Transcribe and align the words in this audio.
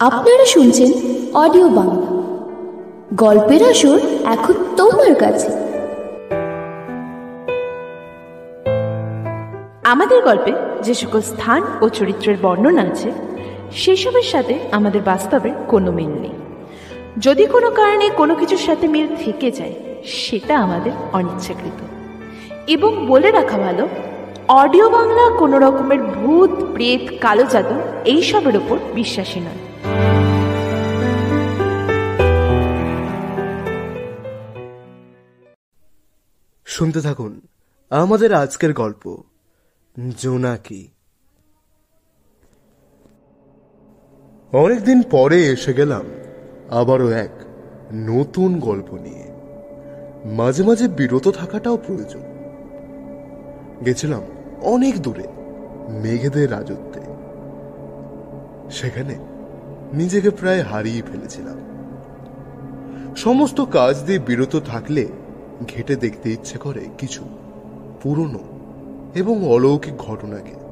আপনারা 0.00 0.44
শুনছেন 0.44 0.92
অডিও 1.34 1.68
বাংলা। 1.68 2.06
গল্পের 3.14 3.70
আসর 3.70 3.98
এখন 4.24 4.54
তোমার 4.76 5.14
কাছে। 5.14 5.48
আমাদের 9.84 10.24
গল্পে 10.24 10.52
যে 10.82 10.94
সকল 10.94 11.20
স্থান 11.20 11.62
ও 11.80 11.88
চরিত্রের 11.88 12.36
বর্ণনা 12.42 12.82
আছে, 12.82 13.12
সেসবের 13.72 14.22
সাথে 14.22 14.58
আমাদের 14.72 15.00
বাস্তবের 15.02 15.50
কোনো 15.68 15.92
মিল 15.92 16.08
নেই। 16.08 16.30
যদি 17.18 17.46
কোনো 17.46 17.70
কারণে 17.70 18.10
কোনো 18.10 18.34
কিছুর 18.34 18.58
সাথে 18.58 18.88
মিল 18.88 19.06
থেকে 19.24 19.50
যায়, 19.50 19.74
সেটা 20.04 20.58
আমাদের 20.58 20.92
অনিচ্ছাকৃত। 21.12 21.80
এবং 22.66 23.06
বলে 23.06 23.30
রাখা 23.30 23.58
ভালো, 23.58 23.88
অডিও 24.48 24.90
বাংলা 24.90 25.38
কোনো 25.38 25.58
রকমের 25.58 26.02
ভূত, 26.02 26.50
প্রেত, 26.50 27.14
কালো 27.20 27.44
জাদু 27.50 27.74
এইসবের 28.04 28.56
ওপর 28.56 28.78
বিশ্বাসী 28.94 29.40
নয়। 29.40 29.65
শুনতে 36.76 37.00
থাকুন 37.00 37.40
আমাদের 37.90 38.34
আজকের 38.34 38.72
গল্প, 38.72 39.22
জোনাকি। 40.18 40.88
অনেকদিন 44.52 45.02
পরে 45.02 45.46
এসে 45.46 45.74
গেলাম 45.74 46.04
আবারও 46.70 47.10
এক 47.10 47.30
নতুন 47.92 48.60
গল্প 48.60 48.94
নিয়ে। 48.94 49.32
মাঝে 50.32 50.62
মাঝে 50.62 50.88
বিরত 50.88 51.28
থাকাটাও 51.28 51.76
প্রয়োজন। 51.76 52.20
গেছিলাম 53.86 54.22
অনেক 54.62 55.02
দূরে 55.02 55.24
মেঘেদের 56.02 56.50
রাজত্বে। 56.50 57.00
সেখানে 58.70 59.18
নিজেকে 59.92 60.30
প্রায় 60.30 60.62
হারিয়ে 60.62 61.02
ফেলেছিলাম। 61.02 61.58
সমস্ত 63.16 63.60
কাজ 63.60 64.04
দিয়ে 64.04 64.18
বিরত 64.18 64.56
থাকলে 64.56 65.08
ঘেটে 65.68 65.96
দেখতে 65.96 66.30
ইচ্ছে 66.30 66.58
করে 66.58 66.80
কিছু 66.98 67.24
পুরনো 68.02 68.38
এবং 69.14 69.48
অলৌকিক 69.48 69.96
ঘটনাকে। 69.96 70.66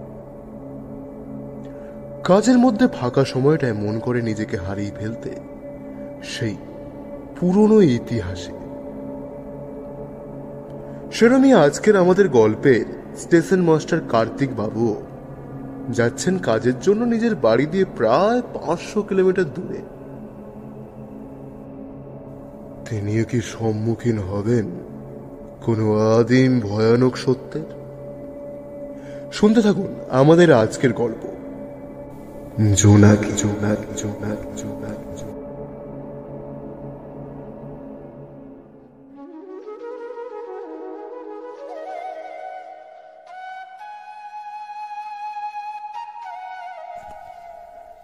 কাজের 2.24 2.58
মধ্যে 2.58 2.88
ফাঁকা 2.88 3.24
সময়টায় 3.24 3.72
মন 3.72 3.98
করে 3.98 4.22
নিজেকে 4.22 4.56
হারিয়ে 4.56 4.90
ফেলতে 4.90 5.30
সেই 6.22 6.56
পুরনো 7.40 7.80
ইতিহাসে। 7.80 8.52
সেরমই 11.12 11.52
আজকের 11.52 11.96
আমাদের 11.96 12.28
গল্পের 12.28 12.84
স্টেশন 13.16 13.62
মাস্টার 13.62 14.00
কার্তিক 14.08 14.56
বাবুও 14.56 15.02
যাচ্ছেন 15.90 16.38
কাজের 16.38 16.78
জন্য 16.80 17.04
নিজের 17.04 17.34
বাড়ি 17.34 17.66
দিয়ে 17.66 17.84
প্রায় 17.96 18.42
পাঁচশো 18.42 19.02
কিলোমিটার 19.02 19.44
দূরে। 19.44 19.80
তিনিও 22.88 23.24
কি 23.24 23.40
সম্মুখীন 23.40 24.18
হবেন? 24.18 24.66
কোনো 25.64 26.16
আদিম 26.18 26.60
ভয়ানক 26.60 27.16
সত্যের? 27.16 27.68
শুনতে 29.32 29.62
থাকুন 29.62 30.04
আমাদের 30.10 30.52
আজকের 30.52 30.92
গল্প। 30.92 31.22
জোনাকি 32.74 33.32
জোনাকি 33.36 33.94
জোনাকি 33.96 34.62
জোনাকি। 34.62 35.24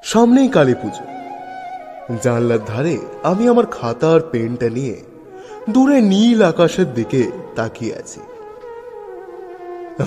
সামনেই 0.03 0.49
কালী 0.49 0.75
পুজো। 0.75 1.10
জানলার 2.23 2.59
ধারে 2.67 2.99
আমি 3.23 3.49
আমার 3.49 3.67
খাতা 3.67 4.11
আর 4.11 4.21
পেনটা 4.31 4.69
নিয়ে 4.69 5.01
দূরে 5.71 6.01
নীল 6.01 6.43
আকাশের 6.43 6.95
দিকে 6.95 7.31
তাকিয়ে 7.57 7.95
আছি। 7.95 8.21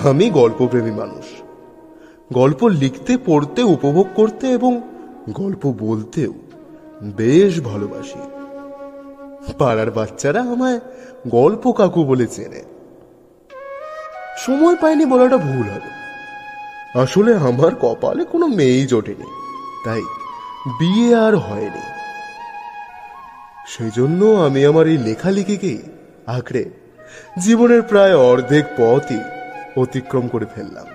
আমি 0.08 0.30
গল্পপ্রেমী 0.30 0.90
মানুষ। 0.90 1.24
গল্প 2.32 2.66
লিখতে, 2.66 3.18
পড়তে, 3.26 3.62
উপভোগ 3.62 4.06
করতে 4.14 4.46
এবং 4.46 4.80
গল্প 5.30 5.74
বলতেও 5.78 6.32
বেশ 7.02 7.60
ভালোবাসি। 7.60 8.18
পাড়ার 9.58 9.90
বাচ্চারা 9.90 10.40
আমায় 10.40 10.80
গল্প 11.28 11.72
কাকু 11.72 12.04
বলে 12.04 12.26
চেনে। 12.26 12.62
সময় 14.38 14.76
পাইনি 14.76 15.06
বলাটা 15.06 15.36
ভুল 15.36 15.62
হবে। 15.62 15.94
আসলে 17.00 17.34
আমার 17.34 17.74
কপালে 17.80 18.24
কোনো 18.24 18.46
মেয়েই 18.46 18.86
জোটেনি। 18.86 19.24
তাই 19.84 20.02
বিয়ে 20.66 21.14
আর 21.14 21.36
হয়নি। 21.36 21.93
সেই 23.64 23.92
জন্য 23.98 24.20
আমি 24.46 24.60
আমার 24.70 24.86
এই 24.92 24.98
লেখালেখিকেই 25.08 25.80
আঁকড়ে 26.36 26.64
জীবনের 27.44 27.82
প্রায় 27.90 28.14
অর্ধেক 28.30 28.64
পথই 28.78 29.20
অতিক্রম 29.82 30.24
করে 30.32 30.46
ফেললাম। 30.54 30.86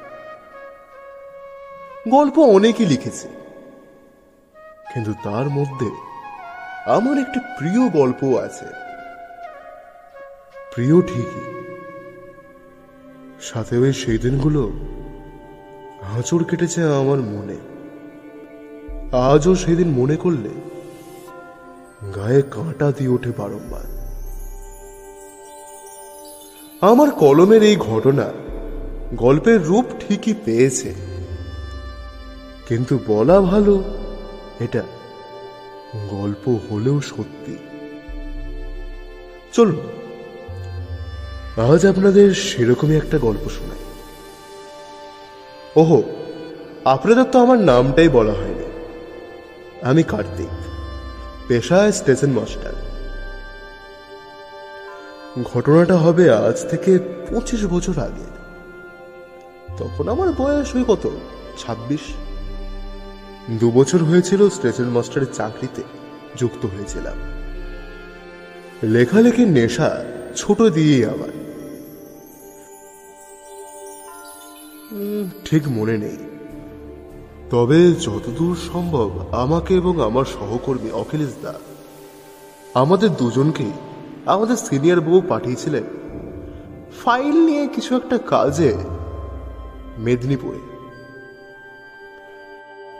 গল্প 2.16 2.36
অনেকই 2.58 2.86
লিখেছি, 2.86 3.28
কিন্তু 4.92 5.12
তার 5.26 5.48
মধ্যে 5.58 5.90
আমার 6.96 7.16
একটি 7.24 7.40
প্রিয় 7.58 7.84
গল্প 8.00 8.22
আছে। 8.46 8.68
প্রিয় 10.74 10.96
ঠিকই, 11.10 11.46
সাথে 13.50 13.74
ওই 13.84 13.94
সেই 14.02 14.18
দিনগুলো 14.18 14.64
হাঁচড় 16.10 16.44
কেটেছে 16.50 16.82
আমার 17.02 17.20
মনে। 17.34 17.58
আজও 19.30 19.54
সেদিন 19.64 19.90
মনে 20.00 20.18
করলে 20.24 20.52
গায়ে 22.16 22.42
কাঁটা 22.42 22.92
দিয়ে 22.92 23.10
ওঠে 23.10 23.32
বারংবার। 23.38 24.00
আমার 26.82 27.12
কলমের 27.12 27.64
এই 27.64 27.76
ঘটনা 27.76 28.30
গল্পের 29.14 29.66
রূপ 29.66 29.86
ঠিকই 30.00 30.34
পেয়েছে। 30.46 30.94
কিন্তু 32.68 33.00
বলা 33.08 33.42
ভালো, 33.42 33.84
এটা 34.60 34.84
গল্প 36.10 36.60
হলেও 36.72 37.02
সত্যি। 37.02 37.58
চলুন, 39.54 39.82
আজ 41.74 41.86
আপনাদের 41.86 42.34
সেরকমই 42.34 42.98
একটা 42.98 43.18
গল্প 43.18 43.50
শোনাই। 43.50 43.80
ওহো, 45.76 46.04
আপনাদের 46.86 47.24
তো 47.24 47.40
আমার 47.40 47.60
নামটাই 47.60 48.10
বলা 48.10 48.34
হয়নি। 48.34 48.66
আমি 49.82 50.04
কার্তিক। 50.04 50.69
পেশায় 51.50 51.92
স্টেশন 51.92 52.32
মাস্টার। 52.32 52.74
ঘটনাটা 55.44 55.98
হবে 55.98 56.30
আজ 56.30 56.70
থেকে 56.70 57.00
পঁচিশ 57.30 57.66
বছর 57.66 57.98
আগে। 57.98 58.28
তখন 59.78 60.10
আমার 60.10 60.34
বয়স 60.34 60.76
ওই 60.76 60.86
কত? 60.88 61.10
ছাব্বিশ? 61.58 62.00
দু 63.50 63.72
বছর 63.72 63.98
হয়েছিল 63.98 64.50
স্টেশন 64.50 64.84
মাস্টারের 64.84 65.28
চাকরিতে 65.34 65.84
যুক্ত 66.36 66.66
হয়েছিলাম। 66.66 67.18
লেখালেখির 68.84 69.48
নেশা 69.48 70.06
ছোট 70.36 70.62
দিয়েই 70.62 71.06
আমার। 71.06 71.30
ঠিক 75.46 75.68
মনে 75.68 75.98
নেই। 75.98 76.29
তবে 77.52 77.80
যতদূর 78.06 78.58
সম্ভব 78.74 79.10
আমাকে 79.32 79.72
এবং 79.76 79.94
আমার 80.06 80.26
সহকর্মী 80.26 80.90
অখিলেশ 80.92 81.34
দা, 81.42 81.54
আমাদের 82.74 83.10
দুজনকে 83.16 83.68
আমাদের 84.26 84.58
সিনিয়র 84.58 85.00
বউ 85.02 85.20
পাঠিয়েছিলেন। 85.30 85.86
ফাইল 87.04 87.36
নিয়ে 87.48 87.64
কিছু 87.68 87.92
একটা 87.96 88.18
কাজে 88.18 88.72
মেদিনীপুরে। 89.98 90.62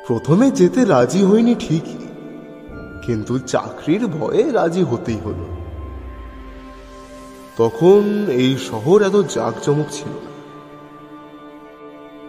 প্রথমে 0.08 0.48
যেতে 0.52 0.82
রাজি 0.86 1.22
হইনি 1.26 1.56
ঠিকই, 1.60 2.04
কিন্তু 3.06 3.34
চাকরির 3.54 4.04
ভয়ে 4.08 4.44
রাজি 4.52 4.84
হতেই 4.84 5.20
হলো। 5.26 5.46
তখন 7.58 8.02
এই 8.42 8.52
শহর 8.70 8.98
এত 9.02 9.18
জাঁকজমক 9.36 9.88
ছিল 9.92 10.14
না। 10.26 10.32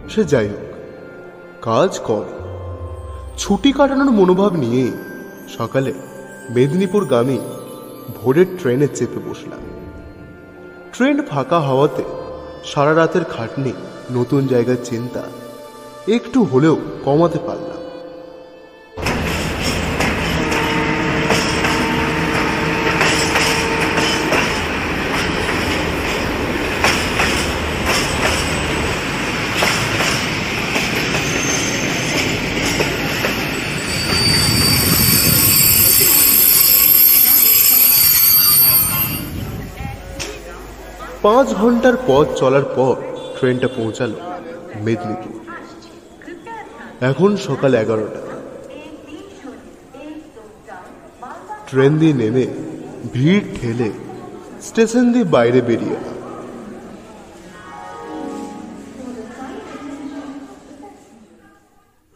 সে 0.09 0.23
যাই 0.25 0.49
হোক 0.49 0.69
কাজ 1.62 1.99
কর। 1.99 2.25
ছুটি 3.39 3.73
কাটানোর 3.73 4.11
মনোভাব 4.11 4.53
নিয়ে 4.57 4.93
সকালে 5.49 5.93
মেদিনীপুর 6.51 7.05
গ্রামে 7.05 7.39
ভোরের 8.17 8.47
ট্রেনে 8.61 8.89
চেপে 8.89 9.31
বসলাম। 9.31 9.61
ট্রেন 10.93 11.23
ফাঁকা 11.23 11.61
হওয়াতে 11.61 12.05
সারা 12.65 12.95
রাতের 12.95 13.25
খাটনি 13.25 13.73
নতুন 14.11 14.47
জায়গার 14.47 14.77
চিন্তা। 14.85 15.23
একটু 16.09 16.45
হলেও 16.45 16.77
কমাতে 17.05 17.39
পারলাম। 17.47 17.69
পাঁচ 41.41 41.53
ঘণ্টার 41.55 41.97
পথ 42.09 42.27
চলার 42.41 42.67
পর 42.77 42.95
ট্রেনটা 43.37 43.69
পৌঁছালো 43.69 44.17
মেদিনীপুর। 44.85 45.35
এখন 47.11 47.31
সকাল 47.49 47.73
এগারোটা। 47.75 48.23
ট্রেন 51.69 51.93
দিয়ে 51.99 52.15
নেমে 52.21 52.47
ভিড় 53.13 53.45
ঠেলে 53.57 53.89
স্টেশন 54.63 55.05
দিয়ে 55.13 55.27
বাইরে 55.37 55.61
বেরিয়ে 55.61 55.97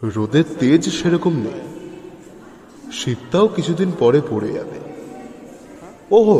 রোদের 0.02 0.46
তেজ 0.60 0.82
সেরকম 0.98 1.34
নেই। 1.46 1.60
শীতটাও 2.98 3.46
কিছুদিন 3.48 3.90
পরে 3.98 4.20
পড়ে 4.30 4.50
যাবে। 4.56 4.78
ওহো, 6.16 6.38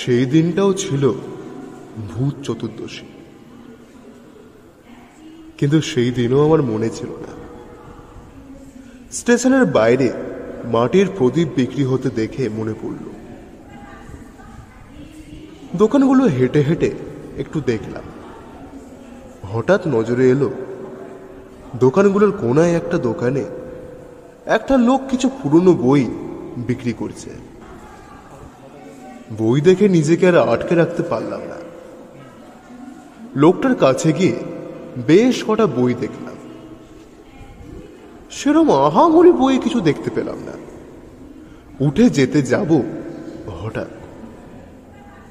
সেই 0.00 0.24
দিনটাও 0.34 0.72
ছিল 0.84 1.04
ভূত 1.96 2.34
চতুর্দশী। 2.42 3.06
কিন্তু 5.58 5.80
সেই 5.80 6.10
দিনও 6.10 6.44
আমার 6.44 6.62
মনে 6.62 6.90
ছিল 6.90 7.08
না। 7.08 7.40
স্টেশনের 9.12 9.64
বাইরে 9.64 10.12
মাটির 10.64 11.08
প্রদীপ 11.18 11.48
বিক্রি 11.56 11.84
হতে 11.84 12.10
দেখে 12.10 12.48
মনে 12.48 12.74
পড়ল। 12.82 13.10
দোকানগুলো 15.76 16.24
হেঁটে 16.24 16.60
হেঁটে 16.60 16.90
একটু 17.38 17.60
দেখলাম। 17.60 18.02
হঠাৎ 19.52 19.86
নজরে 19.86 20.30
এলো, 20.30 20.50
দোকানগুলোর 21.76 22.32
কোনায় 22.32 22.72
একটা 22.72 22.98
দোকানে 22.98 23.44
একটা 24.46 24.78
লোক 24.78 25.00
কিছু 25.10 25.30
পুরনো 25.42 25.72
বই 25.72 26.04
বিক্রি 26.56 26.92
করছে। 26.92 27.30
বই 29.38 29.60
দেখে 29.60 29.88
নিজেকে 29.88 30.28
আর 30.28 30.36
আটকে 30.36 30.74
রাখতে 30.74 31.02
পারলাম 31.02 31.40
না। 31.40 31.69
লোকটার 33.36 33.74
কাছে 33.74 34.12
গিয়ে 34.12 34.36
বেশ 35.06 35.44
কটা 35.48 35.66
বই 35.66 35.94
দেখলাম। 35.94 36.34
সেরম 38.30 38.70
আহামরি 38.70 39.32
বই 39.32 39.58
কিছু 39.58 39.80
দেখতে 39.80 40.10
পেলাম 40.14 40.38
না। 40.38 40.52
উঠে 41.80 42.10
যেতে 42.10 42.42
যাব 42.42 42.82
হঠাৎ। 43.46 43.88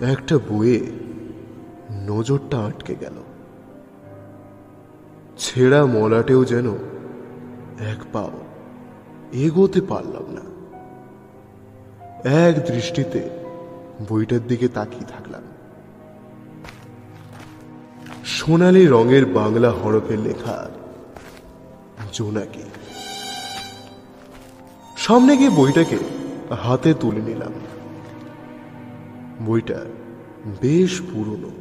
একটা 0.01 0.37
বইয়ে 0.37 0.79
নজরটা 1.91 2.59
আটকে 2.59 2.95
গেল। 2.99 3.13
ছেঁড়া 5.37 5.85
মলাটেও 5.85 6.45
যেন 6.45 6.71
এক 7.79 8.03
পাও 8.13 8.31
এগোতে 9.33 9.81
পারলাম 9.81 10.23
না। 10.29 10.41
এক 12.29 12.65
দৃষ্টিতে 12.65 13.29
বইটার 14.09 14.47
দিকে 14.47 14.67
তাকিয়ে 14.67 15.05
থাকলাম। 15.05 15.41
সোনালি 18.29 18.87
রঙের 18.87 19.25
বাংলা 19.25 19.71
হরফে 19.71 20.17
লেখা 20.17 20.69
জোনাকি। 22.13 22.63
সামনে 24.97 25.37
গিয়ে 25.37 25.49
বইটাকে 25.49 25.97
হাতে 26.61 26.93
তুলে 26.93 27.21
নিলাম। 27.21 27.53
বইটা 29.45 29.85
বেশ 30.61 31.01
পুরনো। 31.01 31.51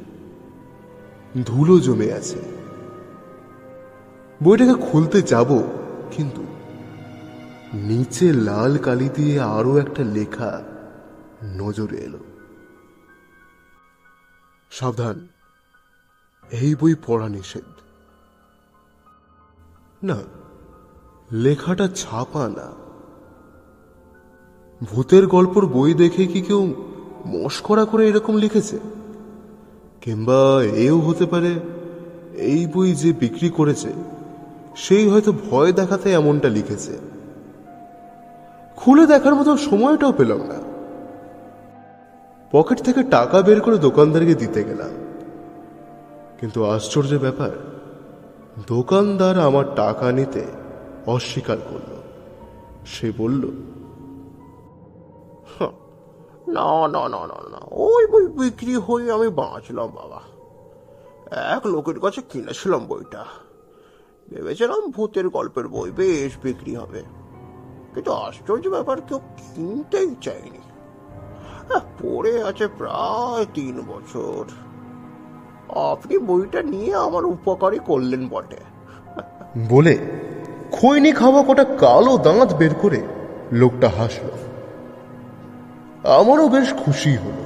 ধুলো 1.46 1.78
জমে 1.78 2.12
আছে। 2.12 2.38
বইটাকে 4.42 4.74
খুলতে 4.74 5.22
যাব, 5.22 5.62
কিন্তু 6.10 6.46
নিচে 7.74 8.32
লাল 8.32 8.78
কালি 8.78 9.08
দিয়ে 9.14 9.40
আরও 9.40 9.76
একটা 9.76 10.04
লেখা 10.04 10.62
নজরে 11.44 11.96
এলো। 11.96 12.18
সাবধান। 14.70 15.28
এই 16.52 16.74
বই 16.74 16.94
পড়া 17.06 17.28
নিষেধ। 17.28 17.62
না, 20.02 20.16
লেখাটা 21.32 21.88
ছাপা 21.88 22.48
না। 22.48 22.72
ভূতের 24.84 25.26
গল্পর 25.26 25.66
বই 25.66 25.94
দেখে 25.94 26.26
কি 26.26 26.42
কেউ 26.42 26.74
মস্করা 27.26 27.84
করে 27.84 28.08
এরকম 28.08 28.36
লিখেছে? 28.36 28.78
কিংবা 30.00 30.62
এও 30.62 31.00
হতে 31.00 31.26
পারে, 31.26 31.60
এই 32.34 32.66
বই 32.66 32.94
যে 32.94 33.12
বিক্রি 33.12 33.50
করেছে, 33.50 33.92
সেই 34.76 35.08
হয়তো 35.08 35.32
ভয় 35.32 35.72
দেখাতে 35.72 36.12
এমনটা 36.12 36.48
লিখেছে। 36.48 36.98
খুলে 38.76 39.06
দেখার 39.06 39.34
মতো 39.34 39.56
সময়টাও 39.56 40.12
পেলাম 40.12 40.38
না। 40.38 40.58
পকেট 42.50 42.82
থেকে 42.82 43.02
টাকা 43.02 43.42
বের 43.42 43.60
করে 43.60 43.78
দোকানদারকে 43.78 44.34
দিতে 44.34 44.64
গেলাম। 44.64 45.07
কিন্তু 46.40 46.64
আশ্চর্য 46.64 47.14
ব্যাপার 47.14 47.50
দোকানদার 48.66 49.38
আমার 49.38 49.74
টাকা 49.74 50.12
নিতে 50.12 50.44
অস্বীকার 51.06 51.56
করল। 51.70 52.02
সে 52.86 53.12
বলল 53.18 53.44
না 56.48 56.88
না 56.88 57.08
না 57.08 57.26
না 57.26 57.48
না 57.48 57.58
ওই 57.70 58.06
বই 58.06 58.26
বিক্রি 58.26 58.74
হয়ে 58.74 59.12
আমি 59.12 59.28
বাঁচলাম 59.28 59.86
বাবা। 59.86 60.20
এক 61.56 61.66
লোকের 61.66 62.00
কাছে 62.00 62.22
কিনেছিলাম 62.22 62.86
বইটা। 62.86 63.24
ভেবেছিলাম 64.28 64.90
ভূতের 64.90 65.28
গল্পের 65.28 65.68
বই 65.68 65.90
বেশ 65.90 66.32
বিক্রি 66.42 66.76
হবে। 66.76 67.02
কিন্তু 67.94 68.12
আশ্চর্য 68.12 68.68
ব্যাপার 68.68 69.00
কেউ 69.00 69.18
কিনতেই 69.18 70.14
চায়নি। 70.22 70.60
আহ, 71.74 71.80
পড়ে 72.02 72.42
আছে 72.42 72.68
প্রায় 72.68 73.46
তিন 73.54 73.80
বছর। 73.80 74.67
আপনি 75.78 76.18
বইটা 76.18 76.62
নিয়ে 76.62 76.94
আমার 76.94 77.24
উপকারই 77.24 77.78
করলেন 77.86 78.28
বটে। 78.28 78.56
বলে 79.68 79.98
খৈনি 80.72 81.12
খাওয়া 81.12 81.42
কটা 81.42 81.64
কালো 81.64 82.18
দাঁত 82.18 82.54
বের 82.54 82.74
করে 82.74 83.00
লোকটা 83.52 83.88
হাসল। 83.88 84.30
আমারও 86.08 86.48
বেশ 86.48 86.74
খুশি 86.74 87.16
হলো। 87.16 87.44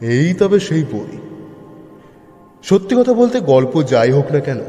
এই 0.00 0.34
তবে 0.34 0.60
সেই 0.60 0.84
বই। 0.92 1.18
সত্যি 2.62 2.96
কথা 2.96 3.12
বলতে 3.12 3.40
গল্প 3.40 3.82
যাই 3.82 4.10
হোক 4.10 4.32
না 4.32 4.40
কেন, 4.40 4.60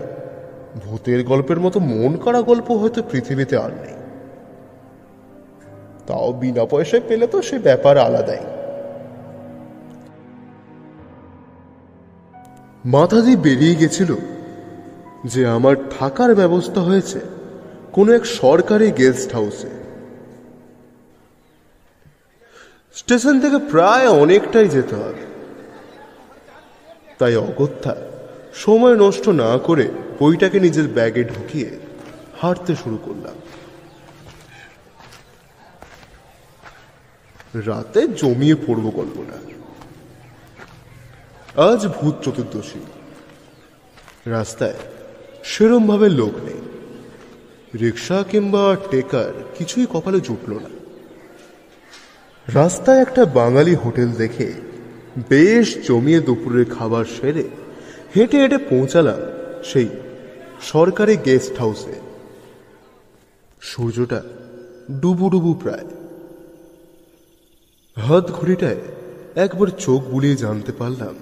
ভূতের 0.85 1.23
গল্পের 1.23 1.59
মতো 1.59 1.79
মন 1.79 2.17
করা 2.17 2.41
গল্প 2.41 2.71
হয়তো 2.71 3.03
পৃথিবীতে 3.11 3.57
আর 3.57 3.71
নেই। 3.71 3.93
তাও 6.07 6.31
বিনা 6.31 6.65
পয়সায় 6.65 7.01
পেলে 7.07 7.27
তো 7.27 7.41
সে 7.41 7.59
ব্যাপার 7.59 7.97
আলাদাই। 7.97 8.39
মাথা 12.85 13.21
দিয়ে 13.21 13.37
বেরিয়ে 13.37 13.75
গেছিল 13.75 14.15
যে 15.25 15.47
আমার 15.47 15.75
থাকার 15.99 16.35
ব্যবস্থা 16.35 16.81
হয়েছে 16.81 17.19
কোনো 17.91 18.11
এক 18.11 18.25
সরকারি 18.25 18.91
গেস্ট 18.91 19.33
হাউসে 19.33 19.69
স্টেশন 22.95 23.39
থেকে 23.39 23.57
প্রায় 23.57 24.09
অনেকটাই 24.09 24.67
যেতে 24.69 24.95
হবে। 24.95 25.23
তাই 27.19 27.35
অগত্যা 27.35 27.95
সময় 28.53 28.95
নষ্ট 28.95 29.29
না 29.29 29.57
করে 29.57 29.89
বইটাকে 30.19 30.59
নিজের 30.59 30.87
ব্যাগে 30.87 31.23
ঢুকিয়ে 31.23 31.79
হাঁটতে 32.41 32.75
শুরু 32.75 32.97
করলাম। 33.05 33.35
রাতে 37.65 38.07
জমিয়ে 38.07 38.55
পড়ব 38.55 38.91
গল্পটা। 38.95 39.62
আজ 41.57 41.87
ভূত 41.87 42.15
চতুর্দশী। 42.23 42.79
রাস্তায় 44.25 44.73
সেরম 45.43 45.87
ভাবে 45.87 46.09
লোক 46.09 46.31
নেই। 46.43 46.61
রিক্সা 47.79 48.23
কিংবা 48.31 48.75
টেকার 48.91 49.33
কিছুই 49.57 49.85
কপালে 49.93 50.19
জুটল 50.19 50.53
না। 50.53 50.69
রাস্তায় 52.47 53.01
একটা 53.01 53.25
বাঙালি 53.25 53.75
হোটেল 53.75 54.11
দেখে 54.11 54.53
বেশ 55.29 55.87
জমিয়ে 55.87 56.19
দুপুরের 56.19 56.65
খাবার 56.65 57.05
সেরে 57.05 57.49
হেঁটে 58.15 58.37
হেঁটে 58.37 58.57
পৌঁছালাম 58.57 59.19
সেই 59.63 59.89
সরকারি 60.61 61.17
গেস্ট 61.17 61.59
হাউসে। 61.59 61.93
সূর্যটা 63.61 64.23
ডুবু 64.91 65.29
ডুবু 65.29 65.53
প্রায়। 65.53 65.85
হাত 68.01 68.31
ঘড়িটায় 68.31 68.77
একবার 69.35 69.67
চোখ 69.67 70.03
বুলিয়ে 70.03 70.35
জানতে 70.35 70.71
পারলাম 70.71 71.15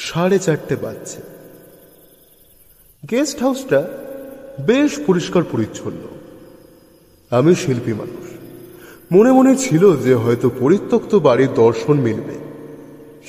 সাড়ে 0.00 0.38
চারটে 0.38 0.76
বাজছে। 0.76 1.22
গেস্ট 3.10 3.42
হাউসটা 3.42 3.88
বেশ 4.60 5.00
পরিষ্কার 5.06 5.42
পরিচ্ছন্ন। 5.52 5.98
আমি 7.30 7.54
শিল্পী 7.54 7.92
মানুষ। 7.92 8.30
মনে 9.12 9.32
মনে 9.32 9.56
ছিল 9.56 9.96
যে 9.96 10.14
হয়তো 10.14 10.50
পরিত্যক্ত 10.60 11.14
বাড়ির 11.14 11.54
দর্শন 11.54 11.94
মিলবে। 11.94 12.34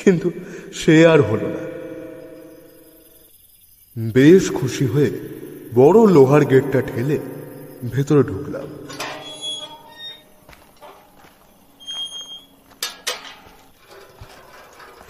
কিন্তু 0.03 0.31
সে 0.73 1.07
আর 1.07 1.21
হল 1.21 1.39
না। 1.45 1.71
বেশ 4.13 4.51
খুশি 4.51 4.85
হয়ে 4.85 5.11
বড় 5.75 6.13
লোহার 6.13 6.45
গেটটা 6.45 6.81
ঠেলে 6.81 7.19
ভেতরে 7.91 8.23
ঢুকলাম। 8.23 8.67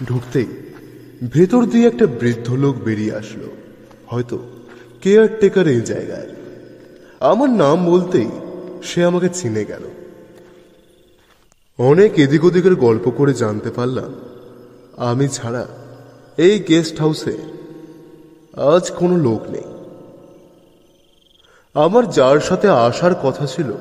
ঢুকতেই 0.04 0.46
ভেতর 1.30 1.64
দিয়ে 1.64 1.86
একটা 1.86 2.06
বৃদ্ধ 2.06 2.52
লোক 2.52 2.76
বেরিয়ে 2.76 3.14
আসলো। 3.14 3.48
হয়তো 4.06 4.38
কেয়ারটেকার 5.00 5.66
এই 5.68 5.80
জায়গায়। 5.80 6.28
আমার 7.20 7.50
নাম 7.50 7.90
বলতেই 7.90 8.28
সে 8.82 9.04
আমাকে 9.04 9.28
চিনে 9.28 9.64
গেল। 9.64 9.82
অনেক 11.78 12.12
এদিক 12.18 12.44
ওদিকের 12.44 12.74
গল্প 12.74 13.10
করে 13.10 13.34
জানতে 13.34 13.70
পারলাম, 13.70 14.14
আমি 14.96 15.28
ছাড়া 15.28 15.66
এই 16.36 16.64
গেস্ট 16.68 17.00
হাউসে 17.00 17.36
আজ 18.52 18.90
কোনো 18.90 19.16
লোক 19.16 19.50
নেই। 19.50 19.64
আমার 21.74 22.10
যার 22.10 22.40
সাথে 22.40 22.68
আসার 22.68 23.14
কথা 23.14 23.46
ছিল, 23.46 23.72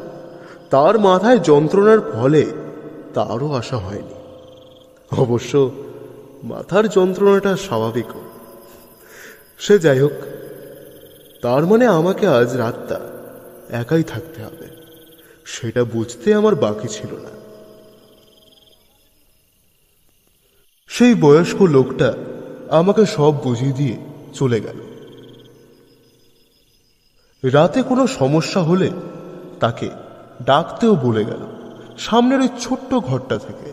তার 0.69 0.99
মাথায় 0.99 1.39
যন্ত্রণার 1.39 1.99
ফলে 2.01 2.45
তারও 3.13 3.51
আশা 3.51 3.77
হয়নি। 3.77 4.13
অবশ্য 5.21 5.71
মাথার 6.43 6.89
যন্ত্রণাটা 6.89 7.57
স্বাভাবিক 7.57 8.05
সে 9.59 9.79
যাই 9.79 9.99
হোক 9.99 10.11
তার 11.41 11.65
মানে 11.65 11.87
আমাকে 11.87 12.27
আজ 12.27 12.55
রাতটা 12.55 12.99
একাই 13.69 14.03
থাকতে 14.03 14.43
হবে। 14.43 14.69
সেটা 15.45 15.83
বুঝতে 15.83 16.33
আমার 16.33 16.55
বাকি 16.55 16.87
ছিল 16.87 17.15
না। 17.15 17.29
সেই 20.87 21.13
বয়স্ক 21.13 21.61
লোকটা 21.61 22.13
আমাকে 22.69 23.05
সব 23.05 23.43
বুঝিয়ে 23.43 23.73
দিয়ে 23.73 23.97
চলে 24.33 24.61
গেল। 24.61 24.77
রাতে 27.49 27.83
কোনো 27.83 28.07
সমস্যা 28.07 28.61
হলে 28.61 28.91
তাকে 29.59 29.89
ডাকতেও 30.43 30.95
বলে 30.95 31.25
গেল। 31.25 31.39
সামনের 31.97 32.39
ওই 32.39 32.47
ছোট্ট 32.59 32.95
ঘরটা 32.95 33.37
থেকে। 33.37 33.70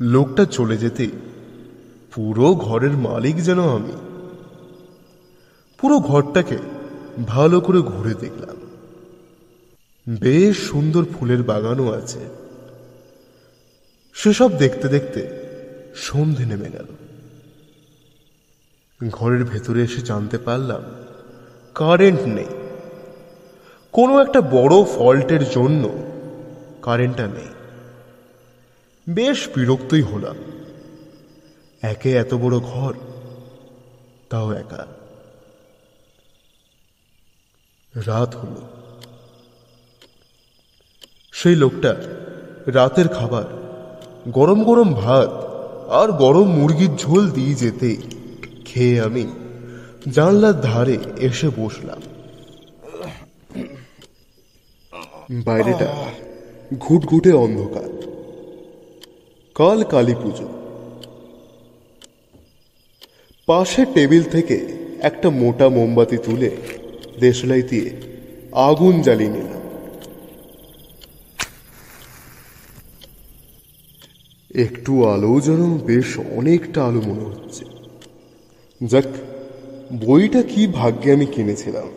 লোকটা 0.00 0.44
চলে 0.44 0.76
যেতে 0.76 1.08
পুরো 2.14 2.54
ঘরের 2.54 2.90
মালিক 2.90 3.36
যেন 3.36 3.68
আমি। 3.68 3.92
পুরো 5.78 5.98
ঘরটাকে 5.98 6.58
ভালো 7.26 7.60
করে 7.60 7.80
ঘুরে 7.80 8.14
দেখলাম। 8.14 8.56
বেশ 10.20 10.56
সুন্দর 10.58 11.04
ফুলের 11.04 11.42
বাগানও 11.42 11.92
আছে। 11.92 12.18
সেসব 14.14 14.58
দেখতে 14.58 14.88
দেখতে 14.88 15.30
সন্ধে 15.94 16.46
নেমে 16.46 16.70
গেল। 16.70 16.86
ঘরের 19.10 19.44
ভেতরে 19.44 19.82
এসে 19.82 20.00
জানতে 20.02 20.38
পারলাম, 20.38 20.82
কারেন্ট 21.74 22.20
নেই। 22.20 22.46
কোনো 23.92 24.22
একটা 24.22 24.40
বড় 24.40 24.84
ফল্টের 24.84 25.50
জন্য 25.50 25.88
কারেন্টটা 26.82 27.26
নেই। 27.26 27.55
বেশ 29.08 29.48
বিরক্তই 29.56 30.02
হলাম। 30.02 30.36
একে 31.82 32.12
এত 32.12 32.34
বড় 32.34 32.58
ঘর, 32.58 32.94
তাও 34.30 34.52
একা। 34.52 34.86
রাত 38.06 38.36
হল। 38.36 38.54
সেই 41.32 41.56
লোকটা 41.56 41.96
রাতের 42.66 43.08
খাবার, 43.08 43.44
গরম 44.28 44.64
গরম 44.64 44.94
ভাত 44.94 45.28
আর 45.90 46.12
গরম 46.12 46.48
মুরগির 46.48 46.96
ঝোল 46.96 47.30
দিয়ে 47.30 47.54
যেতে 47.54 47.96
খেয়ে 48.64 49.00
আমি 49.00 49.26
জানলার 50.12 50.60
ধারে 50.60 50.98
এসে 51.16 51.48
বসলাম। 51.56 52.02
বাইরেটা 55.44 56.04
ঘুটঘুটে 56.78 57.32
অন্ধকার। 57.32 58.15
কাল 59.56 59.84
কালী 59.84 60.14
পুজো। 60.14 60.48
পাশের 63.46 63.86
টেবিল 63.94 64.22
থেকে 64.22 64.56
একটা 65.00 65.30
মোটা 65.30 65.68
মোমবাতি 65.68 66.18
তুলে 66.18 66.56
দেশলাই 67.20 67.62
দিয়ে 67.62 67.90
আগুন 68.52 69.02
জ্বালিয়ে 69.02 69.30
নিলাম। 69.30 69.62
একটু 74.54 75.04
আলো 75.04 75.40
যেন 75.40 75.78
বেশ 75.78 76.18
অনেকটা 76.18 76.84
আলো 76.84 77.00
মনে 77.00 77.24
হচ্ছে। 77.24 77.64
যাক, 78.86 79.04
বইটা 80.06 80.42
কি 80.42 80.66
ভাগ্যে 80.66 81.12
আমি 81.12 81.26
কিনেছিলাম? 81.26 81.88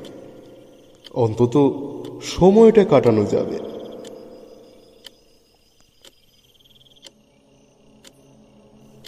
অন্তত 1.14 1.72
সময়টা 2.24 2.86
কাটানো 2.86 3.26
যাবে। 3.26 3.79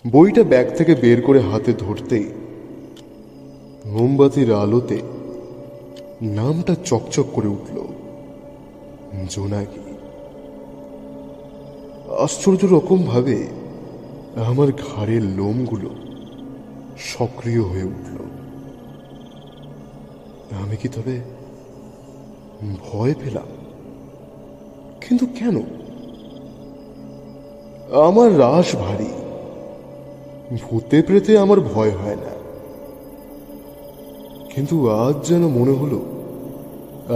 বইটা 0.07 0.43
ব্যাগ 0.43 0.75
থেকে 0.75 0.95
বের 0.95 1.21
করে 1.21 1.39
হাতে 1.39 1.73
ধরতেই 1.73 2.31
মোমবাতির 3.85 4.53
আলোতে 4.53 5.01
নামটা 6.21 6.75
চকচক 6.85 7.25
করে 7.33 7.47
উঠল। 7.47 7.87
জোনাকি। 9.29 9.79
আশ্চর্য 12.19 12.65
রকম 12.65 13.03
ভাবে 13.03 13.47
আমার 14.35 14.67
ঘাড়ের 14.67 15.23
লোমগুলো 15.23 15.89
সক্রিয় 16.99 17.61
হয়ে 17.61 17.83
উঠল। 17.83 18.17
আমি 20.63 20.77
কি 20.77 20.89
তবে 20.89 21.19
ভয় 22.91 23.13
পেলাম? 23.23 23.47
কিন্তু 25.01 25.25
কেন? 25.25 25.57
আমার 28.01 28.39
রাস 28.39 28.75
ভারী। 28.75 29.20
ভূতে 30.51 31.01
প্রেতে 31.01 31.37
আমার 31.37 31.59
ভয় 31.59 31.91
হয় 31.91 32.15
না। 32.15 32.31
কিন্তু 34.55 34.89
আজ 34.89 35.27
যেন 35.27 35.47
মনে 35.47 35.71
হলো, 35.71 36.01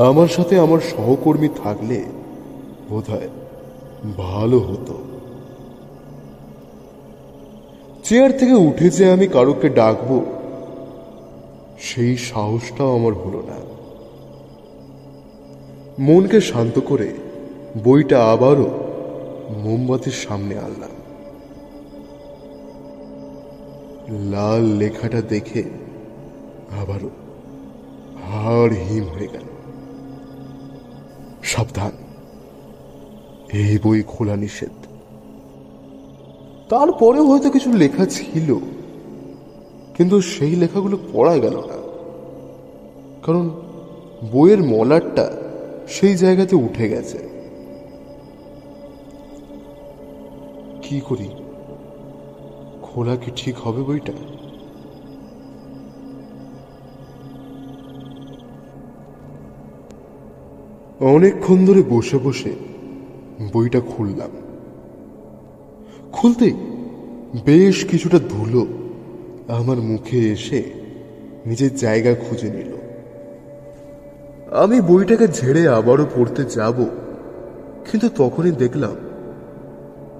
আমার 0.08 0.28
সাথে 0.28 0.60
আমার 0.60 0.80
সহকর্মী 0.80 1.50
থাকলে 1.64 2.04
বোধহয় 2.90 3.28
ভালো 4.18 4.60
হতো। 4.60 4.98
চেয়ার 8.04 8.38
থেকে 8.38 8.54
উঠে 8.54 8.90
যে 8.90 9.12
আমি 9.12 9.28
কারোকে 9.28 9.70
ডাকবো, 9.70 10.26
সেই 11.80 12.18
সাহসটাও 12.18 12.96
আমার 12.96 13.14
হলো 13.14 13.44
না। 13.48 13.58
মনকে 16.00 16.42
শান্ত 16.42 16.80
করে 16.80 17.14
বইটা 17.84 18.32
আবারও 18.32 18.70
মোমবাতির 19.64 20.12
সামনে 20.12 20.58
আনলাম। 20.58 21.05
লাল 24.10 24.64
লেখাটা 24.64 25.22
দেখে 25.22 25.64
আবারও 26.82 27.10
হাড় 28.30 28.74
হিম 28.74 29.04
হয়ে 29.04 29.28
গেল। 29.28 29.46
সাবধান, 31.44 31.92
এই 33.54 33.80
বই 33.84 34.04
খোলা 34.08 34.36
নিষেধ। 34.36 34.72
তারপরেও 36.70 37.28
হয়তো 37.28 37.50
কিছু 37.50 37.74
লেখা 37.74 38.06
ছিল, 38.06 38.58
কিন্তু 39.98 40.22
সেই 40.22 40.56
লেখাগুলো 40.56 40.98
পড়া 41.14 41.38
গেল 41.38 41.56
না। 41.56 41.78
কারণ 43.26 43.50
বইয়ের 44.32 44.64
মলারটা 44.64 45.32
সেই 45.88 46.16
জায়গাতে 46.16 46.56
উঠে 46.56 46.90
গেছে। 46.90 47.18
কি 50.82 51.02
করি? 51.02 51.30
খোলা 52.96 53.16
কি 53.16 53.30
ঠিক 53.36 53.56
হবে 53.58 53.82
বইটা? 53.84 54.14
অনেকক্ষণ 61.14 61.58
ধরে 61.66 61.82
বসে 61.90 62.18
বসে 62.18 62.54
বইটা 63.54 63.80
খুললাম। 63.92 64.32
খুলতেই 66.12 66.56
বেশ 67.46 67.78
কিছুটা 67.86 68.20
ধুলো 68.34 68.64
আমার 69.58 69.78
মুখে 69.78 70.20
এসে 70.36 70.60
নিজের 71.46 71.72
জায়গা 71.76 72.12
খুঁজে 72.16 72.50
নিল। 72.50 72.72
আমি 74.64 74.78
বইটাকে 74.82 75.28
ঝেড়ে 75.28 75.64
আবারও 75.68 76.06
পড়তে 76.16 76.42
যাব, 76.58 76.78
কিন্তু 77.88 78.08
তখনই 78.18 78.54
দেখলাম 78.64 78.96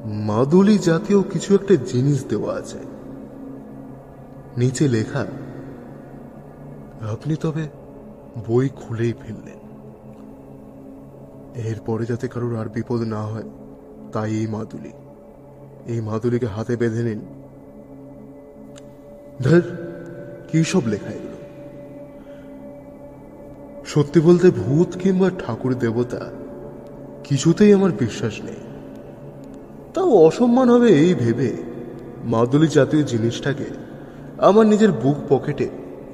মাদুলি 0.06 0.78
জাতীয় 0.78 1.24
কিছু 1.24 1.56
একটা 1.56 1.76
জিনিস 1.76 2.26
দেওয়া 2.26 2.56
আছে। 2.56 2.78
নিচে 4.58 4.88
লেখা, 4.88 5.26
আপনি 7.12 7.36
তবে 7.36 7.68
বই 8.48 8.70
খুলেই 8.70 9.14
ফেললেন। 9.14 9.60
এরপরে 11.56 12.06
যাতে 12.06 12.28
কারোর 12.28 12.56
আর 12.56 12.66
বিপদ 12.66 13.02
না 13.02 13.22
হয়, 13.22 13.44
তাই 14.12 14.34
এই 14.34 14.48
মাদুলি। 14.48 14.92
এই 15.88 16.02
মাদুলিকে 16.02 16.46
হাতে 16.46 16.76
বেঁধে 16.76 17.04
নিন। 17.04 17.20
ধর, 19.44 19.62
কি 20.52 20.64
সব 20.64 20.88
লেখা 20.88 21.10
এগুলো? 21.10 21.36
সত্যি 23.86 24.22
বলতে 24.22 24.52
ভূত 24.52 24.98
কিংবা 24.98 25.30
ঠাকুর 25.30 25.74
দেবতা 25.74 26.32
কিছুতেই 27.24 27.74
আমার 27.74 27.92
বিশ্বাস 27.92 28.42
নেই। 28.42 28.65
তাও 29.96 30.10
অসম্মান 30.10 30.70
হবে 30.70 30.90
এই 30.90 31.14
ভেবে 31.14 31.54
মাদুলি 32.24 32.68
জাতীয় 32.68 33.04
জিনিসটাকে 33.04 33.66
আমার 34.38 34.68
নিজের 34.68 34.92
বুক 34.92 35.16
পকেটে 35.30 35.70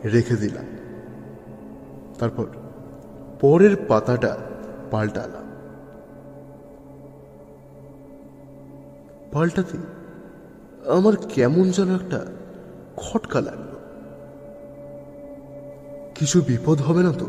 রেখে 0.05 0.35
দিলাম। 0.35 0.65
তারপর 2.19 2.45
পরের 3.41 3.75
পাতাটা 3.87 4.37
পাল্টালাম। 4.91 5.51
পাল্টাতে 9.31 9.77
আমার 10.89 11.13
কেমন 11.29 11.69
যেন 11.69 11.95
একটা 11.95 12.25
খটকা 12.97 13.41
লাগল। 13.41 13.77
কিছু 16.15 16.41
বিপদ 16.41 16.81
হবে 16.81 17.03
না 17.03 17.11
তো? 17.11 17.25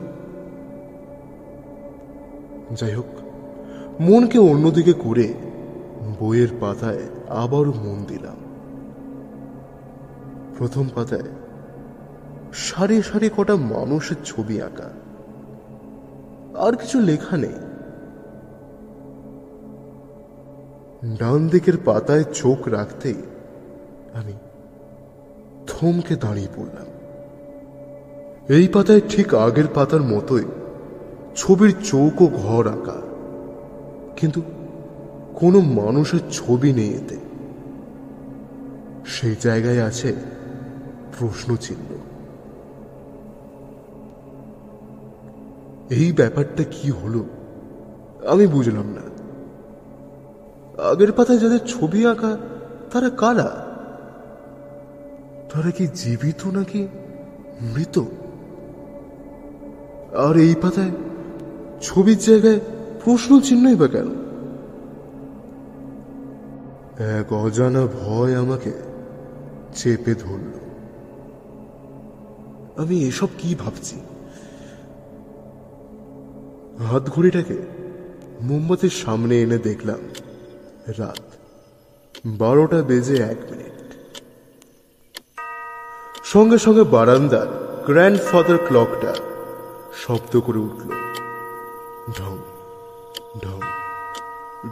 যাই 2.75 2.95
হোক, 2.95 3.07
মনকে 4.01 4.39
অন্যদিকে 4.39 4.93
করে 4.93 5.35
বইয়ের 6.03 6.49
পাতায় 6.61 6.99
আবারও 7.29 7.73
মন 7.73 8.05
দিলাম। 8.05 8.37
প্রথম 10.59 10.89
পাতায়, 10.95 11.23
সারি 12.53 13.03
সারি 13.03 13.31
কটা 13.37 13.57
মানুষের 13.57 14.17
ছবি 14.25 14.63
আঁকা। 14.63 14.91
আর 16.59 16.77
কিছু 16.77 17.01
লেখা 17.01 17.37
নেই। 17.37 17.53
ডান 21.19 21.49
দিকের 21.49 21.75
পাতায় 21.85 22.25
চোখ 22.25 22.69
রাখতেই 22.69 23.23
আমি 24.15 24.33
থমকে 25.67 26.17
দাঁড়িয়ে 26.17 26.49
পড়লাম। 26.57 26.87
এই 28.49 28.69
পাতায় 28.69 29.01
ঠিক 29.09 29.35
আগের 29.35 29.65
পাতার 29.75 30.03
মতোই 30.03 30.45
ছবির 31.37 31.75
চৌক 31.85 32.23
ও 32.23 32.27
ঘর 32.27 32.69
আঁকা। 32.69 33.01
কিন্তু 34.17 34.43
কোনো 35.43 35.61
মানুষের 35.61 36.21
ছবি 36.31 36.73
নেই 36.73 36.91
এতে। 36.91 37.17
সেই 39.07 39.37
জায়গায় 39.41 39.83
আছে 39.83 40.15
প্রশ্ন 41.19 41.57
চিহ্ন 41.57 41.95
এই 45.91 46.13
ব্যাপারটা 46.13 46.65
কি 46.65 46.91
হলো? 46.91 47.25
আমি 48.27 48.47
বুঝলাম 48.47 48.87
না। 48.87 49.03
আগের 50.83 51.13
পাতায় 51.13 51.39
যাদের 51.39 51.59
ছবি 51.67 52.07
আঁকা, 52.07 52.39
তারা 52.93 53.11
কারা? 53.11 53.67
তারা 55.55 55.71
কি 55.71 55.87
জীবিত 55.95 56.47
নাকি 56.47 56.89
মৃত? 57.63 57.99
আর 60.15 60.37
এই 60.37 60.55
পাতায় 60.63 60.91
ছবির 61.83 62.19
জায়গায় 62.19 62.61
প্রশ্ন 63.05 63.41
চিহ্নই 63.41 63.75
বা 63.75 63.89
কেন? 63.89 64.32
এক 66.99 67.33
অজানা 67.33 67.87
ভয় 67.87 68.37
আমাকে 68.37 68.73
চেপে 69.75 70.15
ধরল। 70.15 70.53
আমি 72.77 73.09
এসব 73.09 73.29
কি 73.39 73.55
ভাবছি? 73.55 74.01
হাত 76.85 77.11
ঘড়িটাকে 77.11 77.57
মোমবাতির 78.41 78.91
সামনে 78.91 79.43
এনে 79.43 79.59
দেখলাম, 79.59 80.01
রাত 80.99 81.23
বারোটা 82.27 82.83
বেজে 82.83 83.17
এক 83.23 83.37
মিনিট। 83.51 83.79
সঙ্গে 86.25 86.59
সঙ্গে 86.59 86.85
বারান্দার 86.85 87.47
গ্র্যান্ডফাদার 87.87 88.59
ক্লকটা 88.67 89.15
শব্দ 89.97 90.41
করে 90.41 90.59
উঠল। 90.59 90.91
ঢং 92.19 92.37
ঢং 93.45 93.61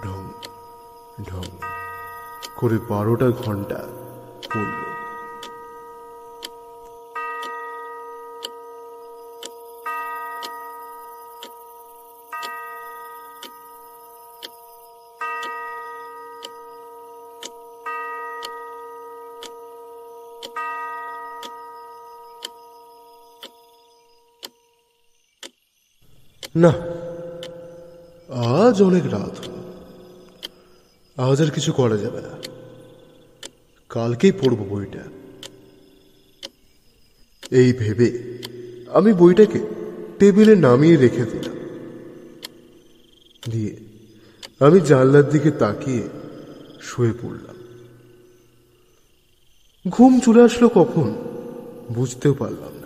ঢং 0.04 0.22
ঢং। 1.30 1.69
করে 2.60 2.76
বারোটা 2.88 3.28
ঘণ্টা 3.44 3.78
পড়ল। 4.52 4.78
না 26.56 26.72
আজ 28.62 28.76
অনেক 28.82 29.04
রাত 29.14 29.49
আজ 31.20 31.42
আর 31.42 31.50
কিছু 31.50 31.72
করা 31.72 31.96
যাবে 31.96 32.20
না। 32.20 32.28
কালকেই 33.88 34.32
পড়ব 34.32 34.58
বইটা। 34.68 35.04
এই 37.50 37.72
ভেবে 37.72 38.38
আমি 38.90 39.12
বইটাকে 39.12 39.60
টেবিলে 40.18 40.56
নামিয়ে 40.56 40.96
রেখে 40.96 41.24
দিলাম। 41.24 41.56
দিয়ে 43.50 43.76
আমি 44.60 44.80
জানলার 44.80 45.30
দিকে 45.30 45.50
তাকিয়ে 45.50 46.08
শুয়ে 46.82 47.12
পড়লাম। 47.22 47.56
ঘুম 49.88 50.20
চলে 50.20 50.42
আসলো 50.42 50.68
কখন 50.68 51.14
বুঝতেও 51.94 52.34
পারলাম 52.34 52.79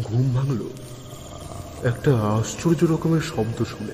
ঘুম 0.00 0.34
ভাঙল। 0.34 0.70
একটা 1.82 2.18
আশ্চর্য 2.18 2.84
রকমের 2.84 3.20
শব্দ 3.20 3.64
শুনে। 3.64 3.92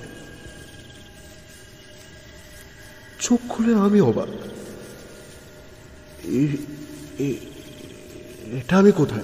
চোখ 3.19 3.39
খুলে 3.49 3.73
আমি 3.73 4.01
অবাক। 4.01 4.27
এটা 8.53 8.77
আমি 8.77 8.91
কোথায়? 8.91 9.23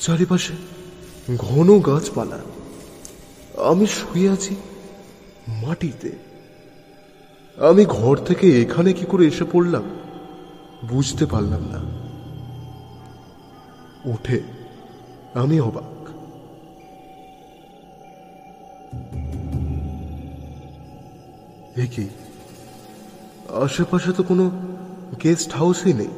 চারিপাশে 0.00 0.52
ঘন 1.36 1.80
গাছপালা। 1.80 2.38
আমি 3.64 3.86
শুয়ে 3.86 4.30
আছি 4.30 4.56
মাটিতে। 5.48 6.12
আমি 7.56 7.84
ঘর 7.84 8.16
থেকে 8.16 8.62
এখানে 8.62 8.92
কি 8.92 9.06
করে 9.06 9.26
এসে 9.26 9.44
পড়লাম 9.52 9.98
বুঝতে 10.84 11.26
পারলাম 11.26 11.60
না। 11.60 12.07
উঠে 14.04 14.42
আমি 15.34 15.60
অবাক। 15.60 15.98
আশেপাশে 23.54 24.12
তো 24.12 24.22
কোনো 24.22 24.50
গেস্ট 25.22 25.52
হাউসই 25.52 25.92
নেই। 25.92 26.08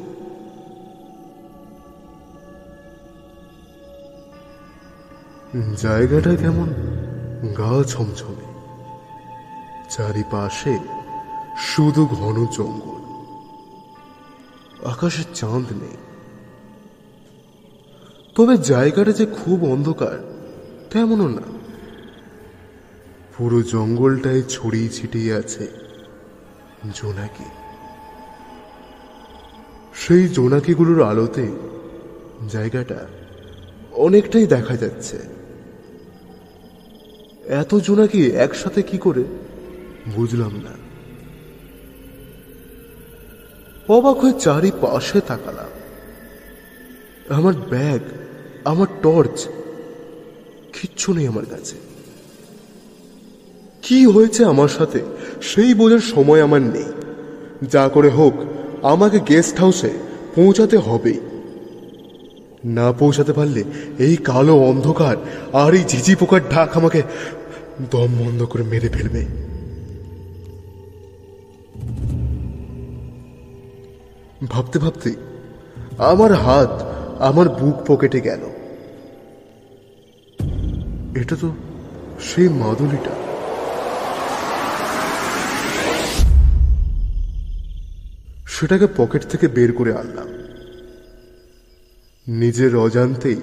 জায়গাটা 5.77 6.37
কেমন? 6.37 6.69
গা 7.59 7.83
ছমছমে। 7.85 8.62
চারিপাশে 9.90 10.79
শুধু 11.59 12.07
ঘন 12.07 12.47
জঙ্গল। 12.47 13.01
আকাশে 14.87 15.25
চাঁদ 15.35 15.73
নেই। 15.73 16.10
তবে 18.35 18.57
জায়গাটা 18.57 19.12
যে 19.12 19.27
খুব 19.27 19.64
অন্ধকার, 19.64 20.19
তেমনও 20.90 21.29
না। 21.29 21.43
পুরো 23.37 23.62
জঙ্গলটায় 23.62 24.43
ছড়িয়ে 24.43 24.88
ছিটিয়ে 24.88 25.35
আছে 25.35 25.66
জোনাকি। 26.95 27.45
সেই 29.95 30.29
জোনাকিগুলোর 30.29 31.03
আলোতে 31.03 31.53
জায়গাটা 32.49 33.07
অনেকটাই 33.93 34.47
দেখা 34.47 34.77
যাচ্ছে। 34.77 35.19
এত 37.47 37.75
জোনাকি 37.75 38.31
একসাথে 38.31 38.83
কি 38.83 38.99
করে, 38.99 39.25
বুঝলাম 40.14 40.53
না। 40.57 40.71
অবাক 43.95 44.16
হয়ে 44.16 44.33
চারিপাশে 44.40 45.21
তাকালাম। 45.21 45.71
আমার 47.35 47.55
ব্যাগ 47.55 48.01
আমার 48.64 48.87
টর্চ 49.03 49.46
কিচ্ছু 50.73 51.12
নেই 51.12 51.27
আমার 51.27 51.44
কাছে। 51.46 51.77
কি 53.83 54.07
হয়েছে 54.07 54.44
আমার 54.44 54.68
সাথে? 54.68 55.01
সেই 55.42 55.75
বোঝার 55.75 55.99
সময় 55.99 56.42
আমার 56.42 56.62
নেই। 56.62 56.85
যা 57.70 57.88
করে 57.88 58.09
হোক, 58.09 58.35
আমাকে 58.83 59.20
গেস্ট 59.20 59.59
হাউসে 59.59 59.90
পৌঁছাতে 60.35 60.77
হবেই। 60.77 61.20
না 62.64 62.92
পৌঁছাতে 62.92 63.33
পারলে 63.33 63.64
এই 63.99 64.16
কালো 64.16 64.57
অন্ধকার 64.57 65.16
আর 65.53 65.75
এই 65.75 65.85
ঝিঝি 65.88 66.14
পোকার 66.14 66.40
ঢাক 66.49 66.77
আমাকে 66.77 67.03
দম 67.90 68.09
বন্ধ 68.18 68.42
করে 68.42 68.62
মেরে 68.62 68.88
ফেলবে। 68.88 69.27
ভাবতে 74.51 74.79
ভাবতে 74.79 75.14
আমার 75.99 76.33
হাত 76.33 76.89
আমার 77.21 77.49
বুক 77.49 77.77
পকেটে 77.87 78.21
গেল। 78.21 78.41
এটা 81.17 81.37
তো 81.41 81.55
সেই 82.21 82.49
মাদুলিটা। 82.49 83.15
সেটাকে 88.47 88.87
পকেট 88.97 89.27
থেকে 89.27 89.49
বের 89.49 89.73
করে 89.73 89.93
আনলাম। 89.95 90.29
নিজের 92.29 92.77
অজান্তেই 92.77 93.41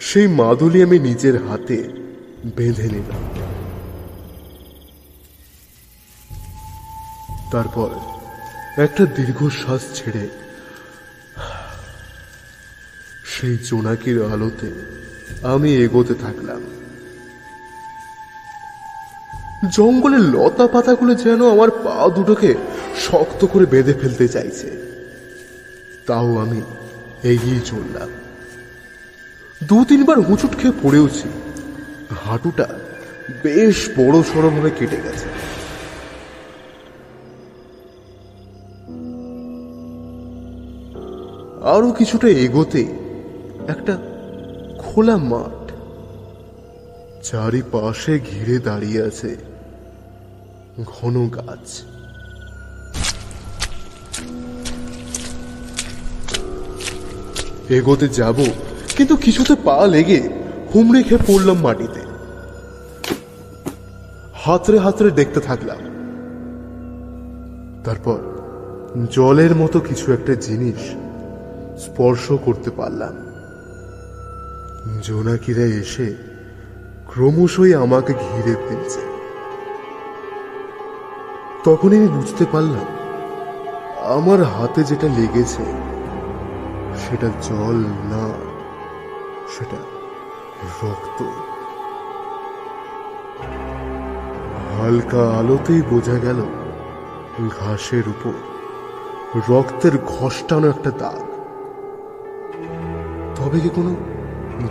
সেই 0.00 0.26
মাদুলি 0.26 0.82
আমি 0.82 0.98
নিজের 0.98 1.48
হাতে 1.48 1.76
বেঁধে 2.56 2.82
নিলাম। 2.82 3.22
তারপর 7.52 7.88
একটা 8.80 9.06
দীর্ঘশ্বাস 9.06 9.80
ছেড়ে 9.94 10.47
সেই 13.40 13.58
জোনাকির 13.64 14.22
আলোতে 14.22 14.70
আমি 15.42 15.74
এগোতে 15.74 16.14
থাকলাম। 16.14 16.60
জঙ্গলের 19.72 20.20
লতা 20.20 20.66
পাতাগুলো 20.66 21.14
যেন 21.14 21.50
আমার 21.50 21.70
পা 21.70 22.08
দুটোকে 22.16 22.54
শক্ত 22.96 23.44
করে 23.44 23.66
বেঁধে 23.66 23.94
ফেলতে 23.94 24.28
চাইছে। 24.28 24.70
তাও 26.06 26.38
আমি 26.38 26.62
এগিয়ে 27.22 27.60
চললাম। 27.60 28.08
দু 29.64 29.84
তিনবার 29.88 30.20
হুঁচুট 30.20 30.56
খেয়ে 30.56 30.78
পড়েওছি। 30.82 31.28
হাঁটুটা 32.24 32.66
বেশ 33.42 33.88
বড় 33.98 34.22
সড়ভাবে 34.22 34.70
কেটে 34.70 34.96
গেছে। 34.96 35.28
আরও 41.64 41.92
কিছুটা 41.92 42.28
এগোতে 42.28 43.07
একটা 43.68 43.98
খোলা 44.78 45.16
মাঠ। 45.16 45.72
চারিপাশে 47.22 48.20
ঘিরে 48.30 48.58
দাঁড়িয়ে 48.58 49.02
আছে 49.02 49.36
ঘন 50.86 51.28
গাছ। 51.28 51.82
এগোতে 57.68 58.08
যাব, 58.08 58.38
কিন্তু 58.96 59.16
কিছুতে 59.16 59.54
পা 59.64 59.86
লেগে 59.86 60.28
হুমড়ে 60.74 61.02
খেয়ে 61.02 61.24
পড়লাম 61.26 61.58
মাটিতে। 61.58 62.00
হাতরে 64.34 64.78
হাতরে 64.78 65.10
দেখতে 65.10 65.40
থাকলাম। 65.40 65.80
তারপর 67.84 68.18
জলের 69.10 69.54
মতো 69.54 69.80
কিছু 69.80 70.12
একটা 70.12 70.34
জিনিস 70.34 70.80
স্পর্শ 71.84 72.32
করতে 72.32 72.70
পারলাম। 72.70 73.27
জোনাকিরা 75.02 75.62
এসে 75.62 76.14
ক্রমশই 77.06 77.74
আমাকে 77.74 78.12
ঘিরে 78.12 78.54
ফেলছে। 78.54 79.00
তখন 81.64 81.88
আমি 81.92 82.08
বুঝতে 82.08 82.44
পারলাম, 82.52 82.86
আমার 84.02 84.44
হাতে 84.44 84.84
যেটা 84.84 85.08
লেগেছে, 85.08 85.64
সেটা 87.02 87.28
জল 87.42 87.78
না, 88.12 88.24
সেটা 89.54 89.78
রক্ত। 90.82 91.22
হালকা 94.76 95.30
আলোতেই 95.30 95.82
বোঝা 95.82 96.18
গেল, 96.18 96.40
ঘাসের 97.60 98.08
উপর 98.08 98.34
রক্তের 99.48 99.98
ঘষ্টানো 99.98 100.68
একটা 100.68 100.90
দাগ। 100.90 101.28
তবে 103.36 103.60
কি 103.60 103.68
কোনো 103.68 104.17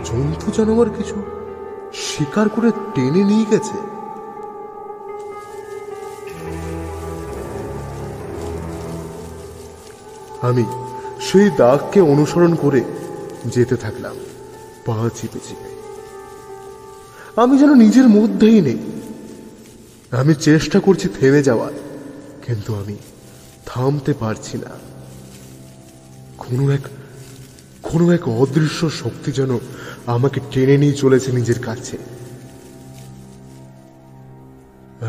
জন্তু 0.08 0.46
জানোয়ার 0.56 0.90
কিছু 0.96 1.16
শিকার 1.94 2.48
করে 2.48 2.70
টেনে 2.94 3.22
নিয়ে 3.24 3.46
গেছে। 3.50 3.76
আমি 10.48 10.64
সেই 11.20 11.48
দাগকে 11.56 12.00
অনুসরণ 12.00 12.52
করে 12.54 12.80
যেতে 13.46 13.76
থাকলাম, 13.76 14.16
পা 14.86 14.96
চিপে 15.16 15.40
চিপে। 15.48 15.70
আমি 17.42 17.54
যেন 17.58 17.70
নিজের 17.74 18.06
মধ্যেই 18.08 18.60
নেই। 18.60 18.80
আমি 20.10 20.32
চেষ্টা 20.34 20.78
করছি 20.80 21.08
থেমে 21.08 21.40
যাওয়ার, 21.42 21.74
কিন্তু 22.46 22.70
আমি 22.74 22.96
থামতে 23.66 24.12
পারছি 24.12 24.56
না। 24.58 24.72
কোনো 26.38 26.64
এক 26.70 26.84
কোনো 27.82 28.12
এক 28.12 28.28
অদৃশ্য 28.28 28.80
শক্তি 28.90 29.30
যেন 29.32 29.52
আমাকে 30.08 30.40
টেনে 30.50 30.76
নিয়ে 30.76 30.92
চলেছে 30.92 31.32
নিজের 31.32 31.60
কাছে। 31.60 31.96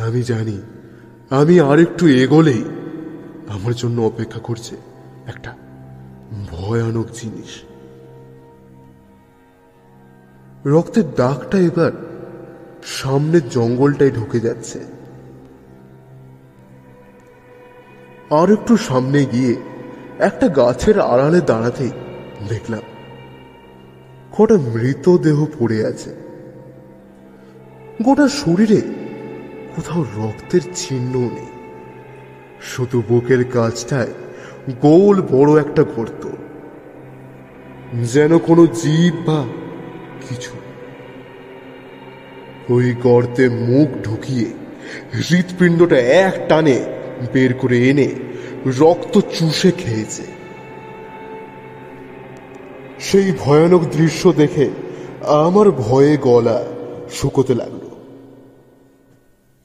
আমি 0.05 0.21
জানি, 0.23 0.57
আমি 1.29 1.59
আরেকটু 1.59 2.07
এগোলেই 2.07 2.63
আমার 3.47 3.73
জন্য 3.73 4.01
অপেক্ষা 4.01 4.39
করছে 4.39 4.75
একটা 5.27 5.51
ভয়ানক 6.51 7.07
জিনিস। 7.11 7.51
রক্তের 10.65 11.07
দাগটা 11.15 11.57
এবার 11.57 11.91
সামনের 12.83 13.49
জঙ্গলটায় 13.49 14.11
ঢুকে 14.11 14.39
যাচ্ছে। 14.39 14.79
আর 18.29 18.47
একটু 18.51 18.77
সামনে 18.77 19.25
গিয়ে 19.25 19.53
একটা 20.19 20.47
গাছের 20.47 20.99
আড়ালে 20.99 21.41
দাঁড়াতেই 21.41 21.91
দেখলাম 22.49 22.83
কটা 24.37 24.57
মৃতদেহ 24.57 25.45
পড়ে 25.59 25.85
আছে। 25.85 26.15
গোটা 28.01 28.27
শরীরে 28.27 28.81
কোথাও 29.75 30.03
রক্তের 30.03 30.61
চিহ্ন 30.75 31.19
নেই। 31.19 31.45
শুধু 32.61 33.03
বুকের 33.09 33.43
কাছটায় 33.43 34.07
গোল 34.81 35.21
বড় 35.21 35.59
একটা 35.59 35.83
গর্ত। 35.83 36.27
যেন 38.13 38.37
কোনো 38.37 38.65
জীব 38.65 39.15
বা 39.25 39.45
কিছু। 40.29 40.51
ওই 42.73 42.95
গর্তে 43.03 43.49
মুখ 43.49 44.07
ঢুকিয়ে 44.07 44.45
হৃৎপিণ্ডটা 45.13 45.97
এক 45.97 46.45
টানে 46.49 46.85
বের 47.33 47.53
করে 47.53 47.89
এনে 47.89 48.11
রক্ত 48.79 49.19
চুষে 49.19 49.71
খেয়েছে। 49.71 50.38
সেই 52.99 53.31
ভয়ানক 53.39 53.81
দৃশ্য 53.81 54.33
দেখে 54.33 54.69
আমার 55.27 55.71
ভয়ে 55.71 56.17
গলা 56.17 56.65
শুকোতে 57.11 57.55
লাগল। 57.55 57.89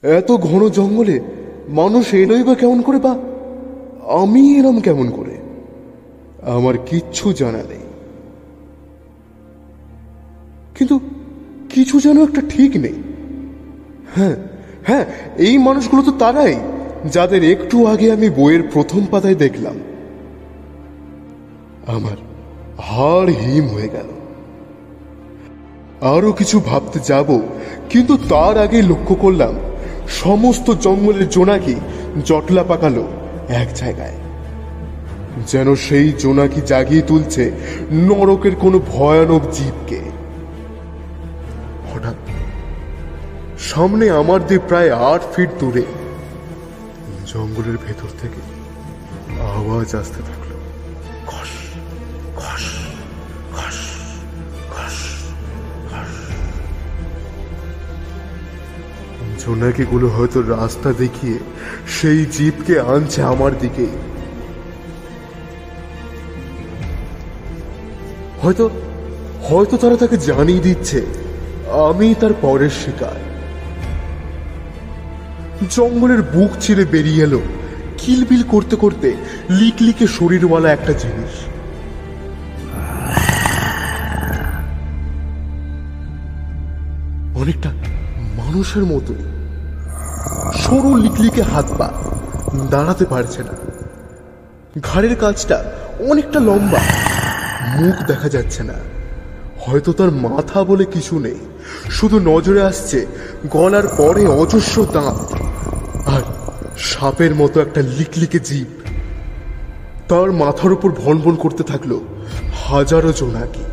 এত 0.09 0.31
ঘন 0.31 0.69
জঙ্গলে 0.69 1.19
মানুষ 1.67 2.13
এলোই 2.13 2.43
বা 2.43 2.55
কেমন 2.55 2.81
করে 2.81 2.99
বা? 2.99 3.17
আমি 4.11 4.59
এলাম 4.59 4.79
কেমন 4.79 5.09
করে? 5.09 5.37
আমার 6.41 6.77
কিচ্ছু 6.77 7.33
জানা 7.33 7.57
নেই। 7.57 7.85
কিন্তু 10.75 10.99
কিছু 11.69 11.99
যেন 11.99 12.23
একটা 12.23 12.41
ঠিক 12.49 12.77
নেই। 12.77 12.93
হ্যাঁ 14.15 14.35
হ্যাঁ 14.87 15.05
এই 15.37 15.57
মানুষগুলো 15.57 16.01
তো 16.01 16.11
তারাই, 16.11 16.55
যাদের 17.11 17.43
একটু 17.43 17.85
আগে 17.85 18.11
আমি 18.11 18.29
বইয়ের 18.29 18.63
প্রথম 18.73 19.05
পাতায় 19.11 19.35
দেখলাম। 19.35 19.75
আমার 21.87 22.17
হাড় 22.79 23.31
হিম 23.31 23.67
হয়ে 23.67 23.89
গেল। 23.89 24.09
আরও 26.01 26.31
কিছু 26.31 26.59
ভাবতে 26.59 26.99
যাব, 26.99 27.39
কিন্তু 27.89 28.17
তার 28.17 28.57
আগে 28.57 28.81
লক্ষ্য 28.81 29.15
করলাম, 29.15 29.55
সমস্ত 30.07 30.71
জঙ্গলের 30.71 31.29
জোনাকি 31.29 31.75
জটলা 32.25 32.63
পাকালো 32.63 33.07
এক 33.47 33.67
জায়গায়। 33.75 34.17
যেন 35.47 35.75
সেই 35.75 36.13
জোনাকি 36.19 36.61
জাগিয়ে 36.61 37.01
তুলছে 37.01 37.51
নরকের 37.91 38.55
কোনো 38.55 38.79
ভয়ানক 38.79 39.41
জীবকে। 39.51 40.01
হঠাৎ 41.93 42.15
সামনে 43.59 44.09
আমার 44.09 44.47
দিয়ে 44.47 44.59
প্রায় 44.59 44.91
আট 44.91 45.21
ফিট 45.35 45.49
দূরে 45.59 45.83
জঙ্গলের 47.27 47.77
ভেতর 47.77 48.07
থেকে 48.21 48.39
আওয়াজ 49.41 49.95
আসতে 49.95 50.21
থাকল 50.21 50.34
জোনাকিগুলো 59.45 60.07
হয়তো 60.07 60.41
রাস্তা 60.41 60.93
দেখিয়ে 60.93 61.37
সেই 61.87 62.25
জীবকে 62.25 62.79
আনছে 62.79 63.19
আমার 63.23 63.51
দিকে। 63.59 63.87
হয়তো 68.41 68.69
হয়তো 69.43 69.77
তারা 69.77 69.95
তাকে 69.97 70.17
জানিয়ে 70.17 70.59
দিচ্ছে, 70.59 70.99
আমি 71.89 72.07
তার 72.19 72.33
পরের 72.41 72.73
শিকার। 72.81 73.17
জঙ্গলের 75.75 76.21
বুক 76.33 76.51
ছিঁড়ে 76.61 76.85
বেরিয়ে 76.85 77.23
এলো, 77.23 77.41
কিলবিল 77.97 78.43
করতে 78.43 78.75
করতে 78.75 79.09
লিকলিকে 79.49 80.07
শরীরওয়ালা 80.07 80.69
একটা 80.73 80.93
জিনিস। 81.03 81.33
অনেকটা 87.41 87.69
মানুষের 88.37 88.85
মতোই 88.85 89.23
সরু 90.65 90.95
লিকলিকে 90.95 91.41
হাত 91.41 91.65
পা। 91.77 91.89
দাঁড়াতে 92.69 93.05
পারছে 93.05 93.43
না। 93.43 93.53
ঘাড়ের 94.83 95.15
কাজটা 95.15 95.71
অনেকটা 96.09 96.39
লম্বা। 96.39 96.79
মুখ 97.75 98.07
দেখা 98.07 98.29
যাচ্ছে 98.29 98.63
না। 98.63 98.73
হয়তো 99.59 99.93
তার 99.93 100.11
মাথা 100.11 100.63
বলে 100.63 100.85
কিছু 100.85 101.19
নেই। 101.19 101.35
শুধু 101.89 102.19
নজরে 102.19 102.61
আসছে 102.61 103.05
গলার 103.51 103.87
পরে 103.97 104.27
অজস্র 104.27 104.85
দাঁত 104.85 105.33
আর 106.07 106.21
সাপের 106.77 107.35
মতো 107.35 107.61
একটা 107.61 107.81
লিকলিকে 107.81 108.39
জীব। 108.39 108.67
তার 110.09 110.31
মাথার 110.31 110.71
উপর 110.71 110.91
ভনভন 110.91 111.35
করতে 111.35 111.63
থাকল 111.63 111.99
হাজারো 112.67 113.11
জোনাকি। 113.11 113.63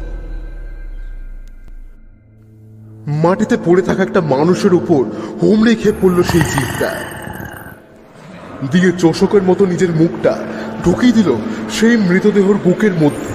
মাটিতে 3.07 3.57
পড়ে 3.65 3.83
থাকা 3.83 4.03
একটা 4.03 4.21
মানুষের 4.21 4.75
উপর 4.75 5.05
হুমড়ে 5.43 5.75
খেয়ে 5.75 5.95
পড়ল 6.03 6.23
সেই 6.23 6.41
জীবটা। 6.41 6.95
দিয়ে 8.71 8.93
চোষকের 8.99 9.43
মতো 9.43 9.67
নিজের 9.67 9.93
মুখটা 9.93 10.39
ঢুকিয়ে 10.85 11.13
দিল 11.13 11.35
সেই 11.71 11.97
মৃতদেহর 11.97 12.55
বুকের 12.65 12.93
মধ্যে। 12.93 13.33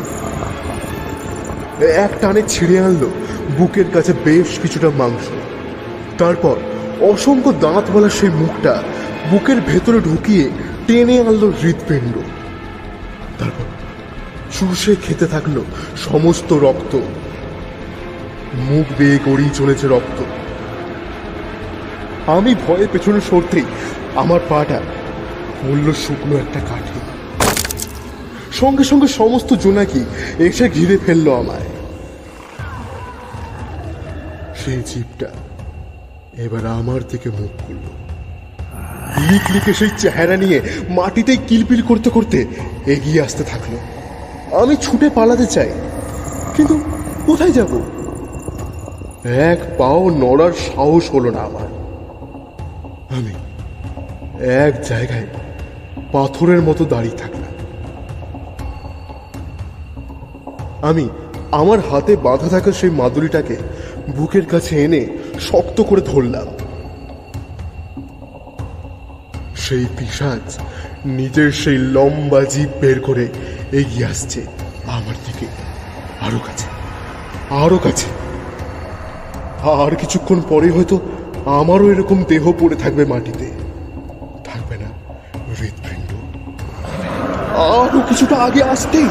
এক 1.88 2.12
টানে 2.22 2.42
ছিঁড়ে 2.48 2.80
আনলো 2.80 3.12
বুকের 3.58 3.86
কাছে 3.94 4.14
বেশ 4.26 4.60
কিছুটা 4.62 4.90
মাংস। 4.98 5.26
তারপর 6.18 6.56
অসংখ্য 7.02 7.52
দাঁতওয়ালা 7.52 8.10
সেই 8.10 8.30
মুখটা 8.30 8.84
বুকের 9.32 9.62
ভেতরে 9.62 10.00
ঢুকিয়ে 10.00 10.50
টেনে 10.88 11.20
আনলো 11.20 11.54
হৃৎপিণ্ড। 11.64 12.18
তারপর 13.40 13.66
চুষে 14.52 14.96
খেতে 14.96 15.26
থাকল 15.26 15.62
সমস্ত 15.98 16.54
রক্ত। 16.54 17.02
মুখ 18.58 18.86
বেয়ে 18.98 19.18
গড়িয়ে 19.28 19.50
চলেছে 19.50 19.88
রক্ত। 19.88 20.20
আমি 22.36 22.56
ভয়ে 22.68 22.88
পেছনে 22.92 23.22
সরতেই 23.30 23.68
আমার 24.16 24.40
পাটা 24.50 24.80
পড়ল 25.62 25.94
শুকনো 25.94 26.36
একটা 26.38 26.60
কাঠে। 26.60 27.00
সঙ্গে 28.52 28.84
সঙ্গে 28.84 29.08
সমস্ত 29.08 29.54
জোনাকি 29.54 30.02
এসে 30.40 30.70
ঘিরে 30.70 30.98
ফেলল 31.06 31.28
আমায়। 31.34 31.70
সেই 34.62 34.82
জীবটা 34.92 35.30
এবার 36.46 36.66
আমার 36.80 37.02
দিকে 37.12 37.30
মুখ 37.30 37.52
করল 37.66 37.86
লিক 39.30 39.46
লিকে 39.54 39.74
সেই 39.74 39.92
চেহারা 39.98 40.38
নিয়ে 40.38 40.62
মাটিতে 40.90 41.34
কিলপিল 41.48 41.82
করতে 41.82 42.10
করতে 42.10 42.40
এগিয়ে 42.94 43.22
আসতে 43.22 43.44
থাকল। 43.44 43.74
আমি 44.62 44.76
ছুটে 44.76 45.10
পালাতে 45.10 45.46
চাই, 45.46 45.70
কিন্তু 46.56 46.76
কোথায় 47.26 47.52
যাব? 47.52 47.74
এক 49.28 49.60
পাও 49.78 50.10
নড়ার 50.10 50.52
সাহস 50.52 51.12
হলো 51.14 51.32
না 51.32 51.42
আমার। 51.42 51.68
আমি 53.18 53.34
এক 54.44 54.84
জায়গায় 54.90 55.28
পাথরের 56.12 56.62
মতো 56.62 56.86
দাঁড়িয়ে 56.86 57.18
থাকলাম। 57.18 57.54
আমি 60.82 61.10
আমার 61.52 61.80
হাতে 61.80 62.16
বাঁধা 62.16 62.50
থাকা 62.50 62.72
সেই 62.72 62.90
মাদুরিটাকে 62.90 63.58
বুকের 64.16 64.46
কাছে 64.46 64.84
এনে 64.84 65.08
শক্ত 65.40 65.82
করে 65.82 66.02
ধরলাম। 66.02 66.48
সেই 69.56 69.86
পিসাজ 69.98 70.60
নিজের 71.06 71.52
সেই 71.52 71.78
লম্বা 71.78 72.44
জিভ 72.44 72.70
বের 72.82 73.00
করে 73.00 73.28
এগিয়ে 73.72 74.06
আসছে 74.06 74.42
আমার 74.88 75.16
দিকে। 75.26 75.46
আরও 76.22 76.40
কাছে 76.40 76.68
আরও 77.50 77.78
কাছে। 77.78 78.17
আর 79.64 79.96
কিছুক্ষণ 79.96 80.42
পরে 80.50 80.72
হয়তো 80.72 81.00
আমারও 81.46 81.92
এরকম 81.92 82.24
দেহ 82.24 82.52
পড়ে 82.60 82.76
থাকবে 82.76 83.06
মাটিতে। 83.06 83.52
থাকবে 84.44 84.78
না, 84.78 84.90
হৃৎপিণ্ড। 85.60 86.10
আরও 87.58 88.02
কিছুটা 88.10 88.36
আগে 88.36 88.64
আসতেই। 88.64 89.08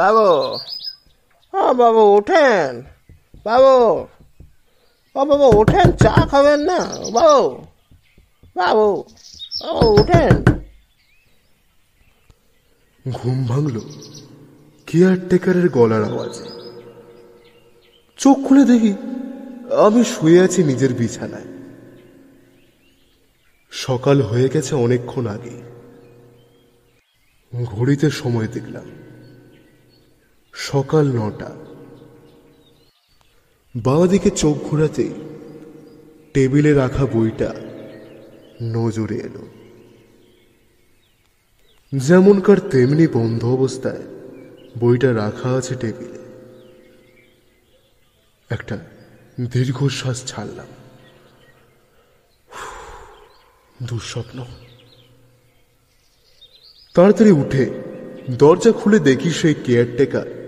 বাবু। 0.00 0.28
ও 1.54 1.74
বাবু 1.74 2.02
ওঠেন 2.16 2.82
বাবু। 3.44 3.74
ও 5.16 5.24
বাবু 5.24 5.46
ওঠেন 5.60 5.92
চা 5.92 6.26
খাবেন 6.26 6.60
না? 6.60 6.78
বাবু। 7.12 7.64
বাবু 8.56 9.04
ও 9.64 10.00
ওঠেন 10.00 10.34
ঘুম 13.12 13.46
ভাঙল। 13.46 13.80
কেয়ারটেকারের 14.86 15.68
গলার 15.68 16.04
আওয়াজে। 16.04 16.46
চোখ 18.18 18.36
খুলে 18.48 18.64
দেখি 18.64 18.92
আমি 19.86 20.04
শুয়ে 20.04 20.40
আছি 20.40 20.64
নিজের 20.64 20.94
বিছানায়। 20.94 21.48
সকাল 23.70 24.22
হয়ে 24.22 24.48
গেছে 24.48 24.74
অনেকক্ষণ 24.74 25.26
আগে 25.26 25.56
ঘড়িতে 27.64 28.10
সময় 28.10 28.48
দেখলাম। 28.48 29.09
সকাল 30.52 31.12
নটা। 31.12 31.56
বাবা 33.76 34.06
দিকে 34.06 34.30
চোখ 34.30 34.56
ঘোরাতে 34.56 35.10
টেবিলে 36.34 36.72
রাখা 36.72 37.06
বইটা 37.06 37.54
নজরে 38.62 39.16
এলো। 39.16 39.46
যেমনকার 41.98 42.60
তেমনি 42.60 43.06
বন্ধ 43.06 43.44
অবস্থায় 43.44 44.02
বইটা 44.78 45.14
রাখা 45.14 45.48
আছে 45.48 45.74
টেবিলে। 45.74 46.18
একটা 48.50 48.78
দীর্ঘশ্বাস 49.40 50.24
ছাড়লাম। 50.26 50.66
দুঃস্বপ্ন। 53.82 54.44
তাড়াতাড়ি 56.94 57.30
উঠে 57.30 57.70
দরজা 58.38 58.72
খুলে 58.72 58.98
দেখি 58.98 59.30
সেই 59.30 59.54
কেয়ারটেকার 59.54 60.39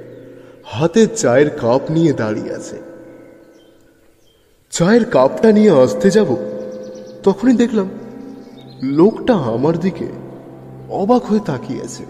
হাতে 0.72 1.02
চায়ের 1.06 1.48
কাপ 1.61 1.82
নিয়ে 1.90 2.12
দাঁড়িয়ে 2.12 2.52
আছে। 2.54 2.78
চায়ের 4.72 5.04
কাপটা 5.04 5.48
নিয়ে 5.52 5.72
আসতে 5.82 6.08
যাব 6.11 6.30
তখনই 7.22 7.56
দেখলাম 7.56 7.88
লোকটা 8.82 9.35
আমার 9.54 9.78
দিকে 9.78 10.08
অবাক 10.90 11.22
হয়ে 11.22 11.46
তাকিয়ে 11.46 11.82
আছে। 11.82 12.04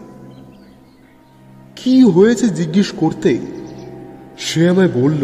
কি 1.77 1.94
হয়েছে 2.05 2.46
জিজ্ঞেস 2.48 2.88
করতেই 2.96 3.40
সে 4.38 4.61
আমায় 4.68 4.92
বলল 4.94 5.22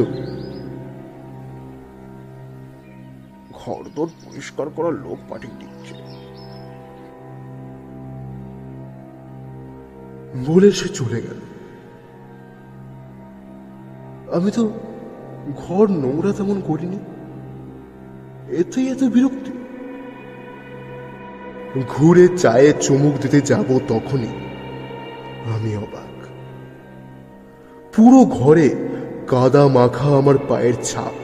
ঘর 3.55 3.83
দোর 3.97 4.09
পরিষ্কার 4.25 4.67
করার 4.77 4.95
লোক 5.05 5.19
পাঠিয়ে 5.29 5.57
দিচ্ছে। 5.61 5.95
বলে 10.47 10.69
সে 10.73 10.89
চলে 10.89 11.21
গেল। 11.21 11.41
আমি 14.33 14.51
তো 14.51 14.63
ঘর 15.57 15.91
নোংরা 15.91 16.33
তেমন 16.33 16.61
করিনি। 16.67 16.99
এতেই 18.57 18.89
এত 18.89 19.05
বিরক্তি। 19.05 19.53
ঘুরে 21.89 22.29
চায়ে 22.37 22.73
চুমুক 22.81 23.15
দিতে 23.21 23.41
যাব 23.41 23.79
তখনই 23.89 24.33
আমি 25.55 25.77
অবাক। 25.77 26.13
পুরো 27.97 28.25
ঘরে 28.25 28.69
কাদা 29.29 29.69
মাখা 29.69 30.09
আমার 30.19 30.35
পায়ের 30.49 30.75
ছাপ। 30.83 31.17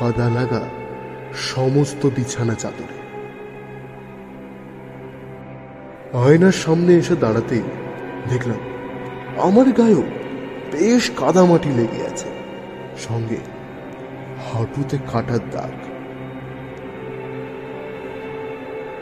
কাদা 0.00 0.30
লাগা 0.30 0.62
সমস্ত 1.34 2.06
বিছানা 2.06 2.54
চাদরে। 2.54 2.96
আয়নার 6.18 6.52
সামনে 6.52 6.94
এসে 6.94 7.16
দাঁড়াতেই 7.16 7.62
দেখলাম, 8.28 8.60
আমার 9.40 9.72
গায়েও 9.72 10.02
বেশ 10.72 11.10
কাদামাটি 11.16 11.68
লেগে 11.68 12.06
আছে। 12.06 12.28
সঙ্গে 12.98 13.36
হাঁটুতে 14.52 14.98
কাটার 15.12 15.38
দাগ। 15.50 15.74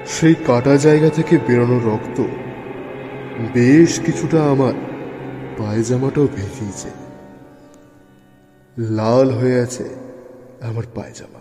সেই 0.06 0.34
কাটা 0.46 0.76
জায়গা 0.76 1.08
থেকে 1.08 1.38
বেরোনো 1.38 1.78
রক্ত 1.78 2.22
বেশ 3.54 4.00
কিছুটা 4.00 4.50
আমার 4.50 4.72
পায়জামাটাও 5.58 6.26
ভেজিয়েছে 6.36 6.90
লাল 8.78 9.30
হয়ে 9.30 9.60
আছে 9.60 9.84
আমার 10.62 10.84
পায়জামা। 10.94 11.40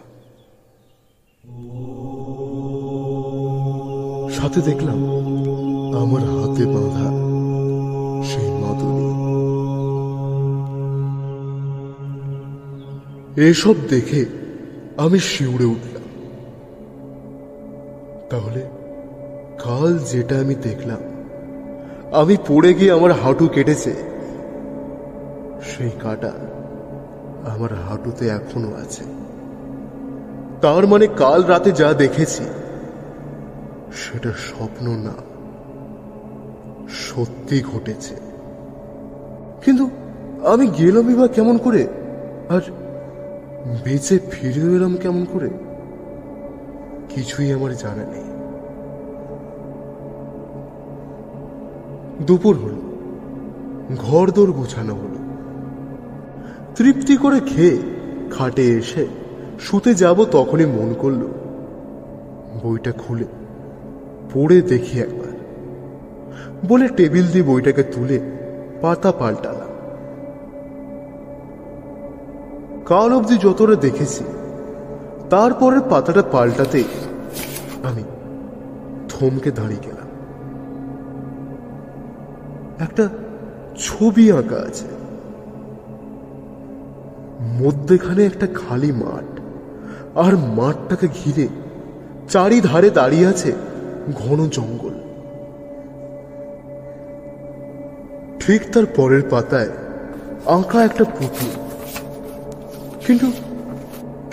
সাথে 4.29 4.61
দেখলাম 4.61 4.99
আমার 6.01 6.21
হাতে 6.21 6.65
বাঁধা 6.65 7.22
এসব 13.37 13.75
দেখে 13.89 14.25
আমি 14.97 15.19
শিউরে 15.19 15.65
উঠলাম। 15.65 16.03
তাহলে 18.29 18.61
কাল 19.63 19.97
যেটা 19.97 20.39
আমি 20.39 20.55
দেখলাম, 20.55 20.99
আমি 22.13 22.37
পড়ে 22.47 22.73
গিয়ে 22.73 22.91
আমার 22.91 23.11
হাঁটু 23.11 23.47
কেটেছে। 23.47 23.93
সেই 25.63 25.89
কাটা 25.99 26.31
আমার 27.47 27.73
হাঁটুতে 27.73 28.27
এখনও 28.27 28.75
আছে। 28.75 29.03
তার 30.61 30.87
মানে 30.87 31.07
কাল 31.07 31.43
রাতে 31.43 31.71
যা 31.71 31.93
দেখেছি, 31.93 32.43
সেটা 33.93 34.31
স্বপ্ন 34.31 34.87
না, 34.89 35.13
সত্যি 36.89 37.61
ঘটেছে। 37.61 38.15
কিন্তু 39.65 39.89
আমি 40.45 40.67
গেলামই 40.67 41.15
বা 41.15 41.27
কেমন 41.27 41.57
করে? 41.57 41.87
আর 42.49 42.61
বেঁচে 43.65 44.19
ফিরে 44.31 44.75
এলাম 44.75 44.95
কেমন 44.95 45.25
করে? 45.33 45.49
কিছুই 47.09 47.51
আমার 47.51 47.75
জানা 47.75 48.05
নেই। 48.05 48.23
দুপুর 52.25 52.55
হলো। 52.55 52.75
ঘর 53.97 54.31
দোর 54.31 54.51
গোছানো 54.51 54.93
হলো। 54.93 55.15
তৃপ্তি 56.75 57.17
করে 57.17 57.39
খেয়ে 57.39 57.77
খাটে 58.31 58.77
এসে 58.77 59.07
শুতে 59.59 59.95
যাব 59.95 60.25
তখনই 60.25 60.65
মন 60.65 60.93
করল। 60.93 61.27
বইটা 62.63 62.91
খুলে 62.91 63.25
পড়ে 64.33 64.61
দেখি 64.61 64.99
একবার। 64.99 65.33
বলে 66.67 66.87
টেবিল 66.87 67.27
দিয়ে 67.27 67.43
বইটাকে 67.43 67.83
তুলে 67.83 68.19
পাতা 68.81 69.11
পাল্টালাম 69.11 69.52
কাল 72.85 73.13
অবধি 73.13 73.37
যতটা 73.37 73.75
দেখেছি 73.75 74.23
তারপরে 75.29 75.79
পাতাটা 75.89 76.23
পাল্টাতে 76.31 76.83
আমি 77.83 78.03
থমকে 79.09 79.51
দাঁড়িয়ে 79.51 79.81
গেলাম। 79.85 80.09
একটা 82.79 83.09
ছবি 83.77 84.31
আঁকা 84.31 84.55
আছে। 84.55 84.85
মধ্যেখানে 87.63 88.25
একটা 88.25 88.47
খালি 88.47 88.91
মাঠ, 88.91 89.39
আর 90.17 90.37
মাঠটাকে 90.37 91.07
ঘিরে 91.07 91.47
চারিধারে 92.29 92.89
দাঁড়িয়ে 92.89 93.27
আছে 93.27 93.53
ঘন 94.15 94.49
জঙ্গল। 94.49 94.93
ঠিক 98.39 98.61
তার 98.73 98.85
পরের 98.95 99.23
পাতায় 99.29 99.69
আঁকা 100.45 100.83
একটা 100.83 101.03
পুতুল 101.03 101.62
কিন্তু 103.07 103.31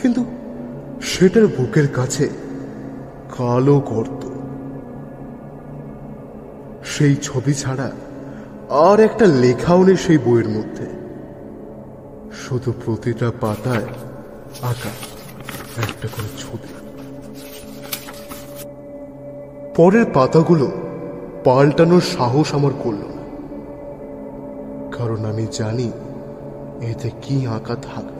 কিন্তু 0.02 0.24
সেটার 1.02 1.46
বুকের 1.46 1.88
কাছে 1.88 2.28
কালো 3.38 3.80
গর্ত। 3.80 4.22
সেই 6.85 7.16
ছবি 7.16 7.54
ছাড়া 7.54 7.90
আর 8.70 9.00
একটা 9.00 9.26
লেখাও 9.26 9.85
নেই 9.85 9.96
সেই 9.96 10.18
বইয়ের 10.18 10.48
মধ্যে। 10.48 10.87
শুধু 12.33 12.72
প্রতিটা 12.85 13.33
পাতায় 13.40 13.87
আঁকা 14.62 14.92
একটা 15.76 16.09
করে 16.09 16.28
ছবি। 16.38 16.68
পরের 19.76 20.04
পাতাগুলো 20.14 20.70
পাল্টানোর 21.44 22.00
সাহস 22.00 22.54
আমার 22.54 22.72
করল 22.85 22.98
না। 22.98 23.20
কারণ 24.96 25.24
আমি 25.24 25.46
জানি 25.52 25.92
এতে 26.80 27.11
কি 27.22 27.46
আঁকা 27.46 27.74
থাকবে। 27.74 28.19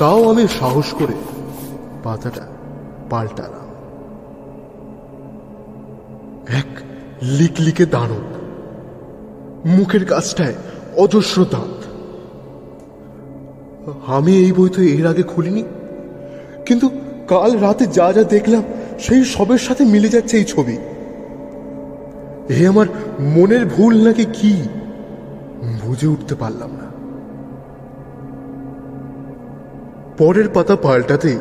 তাও 0.00 0.30
আমি 0.30 0.48
সাহস 0.60 0.94
করে 0.94 1.14
পাতাটা 2.04 2.46
পাল্টালাম। 3.10 3.68
এক 6.48 6.70
লিকলিকে 7.22 7.86
দানব। 7.86 8.26
মুখের 9.66 10.04
কাছটায় 10.04 10.54
অজস্র 10.96 11.44
দাঁত। 11.44 11.76
আমি 14.06 14.32
এই 14.36 14.52
বই 14.52 14.68
তো 14.68 14.82
এর 14.82 15.06
আগে 15.06 15.22
খুলিনি, 15.22 15.64
কিন্তু 16.66 16.90
কাল 17.28 17.58
রাতে 17.58 17.86
যা 17.86 18.12
যা 18.12 18.22
দেখলাম, 18.22 18.62
সেই 18.98 19.24
সবের 19.24 19.58
সাথে 19.58 19.84
মিলে 19.84 20.08
যাচ্ছে 20.08 20.36
এই 20.36 20.44
ছবি। 20.44 20.76
এ 22.56 22.68
আমার 22.68 22.86
মনের 23.20 23.66
ভুল 23.66 23.94
নাকি 24.06 24.24
কি? 24.24 24.62
বুঝে 25.82 26.06
উঠতে 26.06 26.34
পারলাম 26.34 26.70
না। 26.70 26.89
পরের 30.20 30.48
পাতা 30.48 30.76
পাল্টাতেই, 30.76 31.38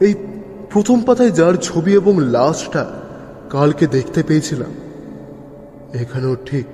এই 0.00 0.14
প্রথম 0.72 0.98
পাতায় 1.02 1.30
যার 1.30 1.54
ছবি 1.56 1.92
এবং 1.94 2.14
লাশটা 2.20 2.82
কালকে 3.50 3.86
দেখতে 3.86 4.22
পেয়েছিলাম, 4.22 4.72
এখানেও 5.92 6.36
ঠিক 6.46 6.66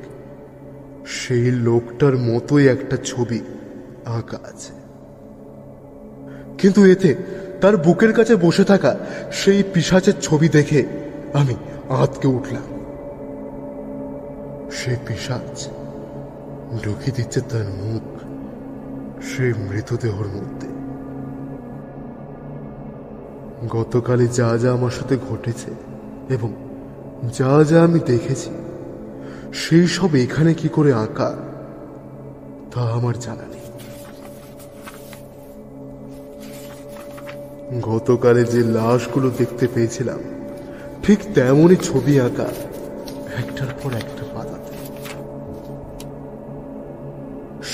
সেই 1.07 1.51
লোকটার 1.51 2.17
মতোই 2.17 2.69
একটা 2.69 2.97
ছবি 3.05 3.41
আঁকা 4.19 4.39
আছে। 4.45 4.73
কিন্তু 6.59 6.81
এতে 6.85 7.11
তার 7.61 7.77
বুকের 7.77 8.13
কাছে 8.13 8.37
বসে 8.37 8.65
থাকা 8.65 8.93
সেই 9.33 9.63
পিসাচের 9.75 10.17
ছবি 10.23 10.49
দেখে 10.49 10.81
আমি 11.33 11.55
আঁতকে 11.89 12.27
উঠলাম। 12.29 12.67
সেই 14.71 14.97
পিসাচ 15.07 15.69
ঢুকিয়ে 16.83 17.17
দিচ্ছে 17.17 17.41
তার 17.41 17.67
মুখ, 17.83 18.07
সেই 19.31 19.53
মৃতদেহর 19.69 20.29
মধ্যে। 20.37 20.72
গতকালে 23.71 24.27
যা 24.29 24.51
যা 24.59 24.69
আমার 24.73 24.91
সাথে 24.91 25.15
ঘটেছে 25.29 25.71
এবং 26.29 26.51
যা 27.39 27.53
যা 27.71 27.79
আমি 27.85 28.01
দেখেছি, 28.13 28.51
সেই 29.53 29.87
সব 29.87 30.11
এখানে 30.15 30.53
কি 30.55 30.69
করে 30.69 30.91
আঁকা 31.05 31.31
তা 32.73 32.81
আমার 32.99 33.15
জানা 33.21 33.47
নেই। 33.53 33.67
গতকালে 37.91 38.43
যে 38.45 38.61
লাশগুলো 38.77 39.29
দেখতে 39.39 39.65
পেয়েছিলাম, 39.75 40.21
ঠিক 41.03 41.19
তেমনই 41.35 41.79
ছবি 41.89 42.15
আঁকা 42.21 42.49
একটার 43.41 43.73
পর 43.81 43.91
একটা 44.03 44.25
পাতাতে। 44.35 44.75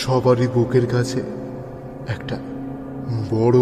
সবারই 0.03 0.49
বুকের 0.55 0.87
কাছে 0.87 1.21
একটা 2.07 2.37
বড় 3.31 3.59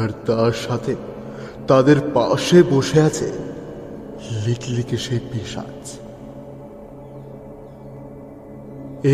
আর 0.00 0.08
তার 0.26 0.52
সাথে 0.66 0.92
তাদের 1.66 1.98
পাশে 2.14 2.58
বসে 2.62 2.98
আছে 3.02 3.28
লিকলিকে 4.44 4.96
সেই 4.96 5.20
পিসাচ 5.30 5.82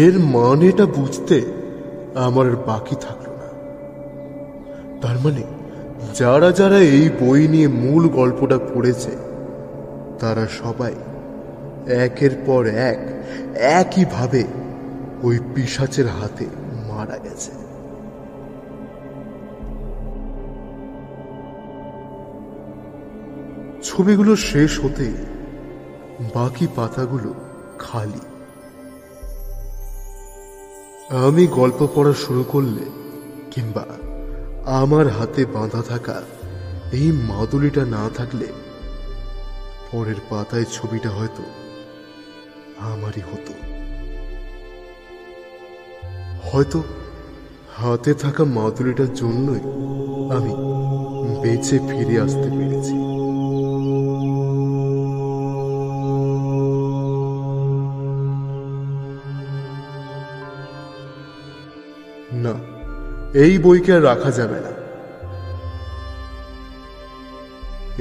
এর 0.02 0.14
মানেটা 0.36 0.84
বুঝতে 0.98 1.36
আমার 2.26 2.48
বাকি 2.56 2.96
থাকল 3.00 3.30
না। 3.40 3.48
তার 5.02 5.16
মানে 5.24 5.42
যারা 6.14 6.50
যারা 6.52 6.78
এই 6.96 7.06
বই 7.20 7.42
নিয়ে 7.48 7.68
মূল 7.82 8.02
গল্পটা 8.08 8.58
পড়েছে, 8.72 9.12
তারা 10.20 10.44
সবাই 10.62 10.94
একের 12.04 12.34
পর 12.46 12.62
এক 12.90 12.98
একইভাবে 13.78 14.42
ওই 15.22 15.36
পিসাচের 15.54 16.08
হাতে 16.18 16.46
মারা 16.88 17.16
গেছে। 17.24 17.52
ছবিগুলো 23.96 24.36
শেষ 24.36 24.84
হতে 24.84 25.12
বাকি 26.34 26.66
পাতাগুলো 26.76 27.34
খালি। 27.78 28.20
আমি 31.26 31.46
গল্প 31.46 31.88
পড়া 31.94 32.12
শুরু 32.12 32.44
করলে 32.44 32.84
কিংবা 33.50 33.84
আমার 34.64 35.08
হাতে 35.08 35.44
বাঁধা 35.44 35.82
থাকা 35.82 36.22
এই 36.92 37.12
মাদুলিটা 37.12 37.84
না 37.84 38.10
থাকলে 38.14 38.46
পরের 39.92 40.20
পাতায় 40.30 40.64
ছবিটা 40.72 41.10
হয়তো 41.10 41.42
আমারই 42.78 43.20
হতো। 43.20 43.54
হয়তো 46.50 46.82
হাতে 47.76 48.14
থাকা 48.14 48.44
মাদুলিটার 48.44 49.14
জন্যই 49.14 49.62
আমি 50.32 50.52
বেঁচে 51.42 51.78
ফিরে 51.78 52.20
আসতে 52.20 52.48
পেরেছি। 52.50 53.03
এই 63.42 63.54
বইকে 63.64 63.90
আর 63.96 64.02
রাখা 64.10 64.30
যাবে 64.38 64.58
না। 64.66 64.72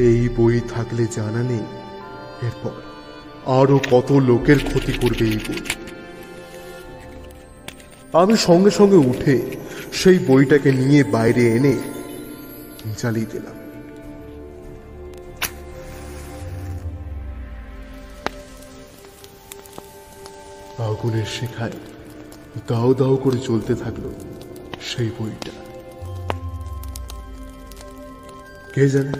এই 0.07 0.21
বই 0.37 0.55
থাকলে 0.73 1.03
জানা 1.17 1.41
নেই, 1.51 1.65
এরপর 2.47 2.75
আরও 3.59 3.77
কত 3.91 4.09
লোকের 4.29 4.59
ক্ষতি 4.69 4.93
করবে 5.01 5.25
এই 5.33 5.39
বই। 5.45 5.61
আমি 8.21 8.35
সঙ্গে 8.47 8.71
সঙ্গে 8.79 8.99
উঠে 9.11 9.35
সেই 9.99 10.17
বইটাকে 10.27 10.69
নিয়ে 10.81 11.01
বাইরে 11.15 11.43
এনে 11.55 11.75
জ্বালিয়ে 12.99 13.31
দিলাম। 13.33 13.57
আগুনের 20.89 21.27
শেখায় 21.35 21.77
দাও 22.69 22.89
দাও 22.99 23.15
করে 23.23 23.39
চলতে 23.47 23.73
থাকল। 23.83 24.05
সেই 24.83 25.11
বইটা। 25.19 25.51
কে 28.73 28.89
জানে? 28.89 29.11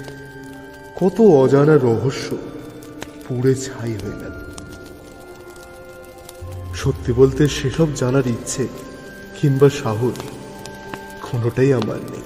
কত 0.95 1.21
অজানা 1.21 1.77
রহস্য 1.77 2.37
পুড়ে 3.27 3.55
ছাই 3.55 3.93
হয়ে 3.93 4.11
গেল। 4.11 4.43
সত্যি 6.75 7.13
বলতে 7.13 7.47
সেসব 7.47 7.87
জানার 7.95 8.27
ইচ্ছে 8.27 8.67
কিংবা 9.41 9.69
সাহস 9.69 10.19
কোনোটাই 11.21 11.73
আমার 11.73 11.95
নেই। 11.95 12.23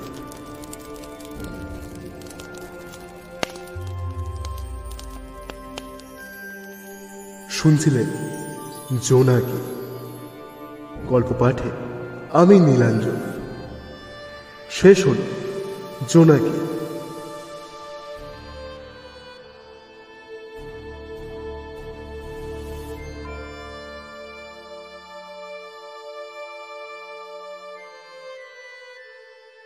শুনছিলেন 7.50 8.10
জোনাকি, 9.04 9.60
গল্প 11.08 11.34
পাঠে 11.40 11.87
আমি 12.38 12.60
নীলাঞ্জন। 12.60 13.16
শেষ 14.70 15.08
হল। 15.08 15.16
জোনাকি। 16.10 16.77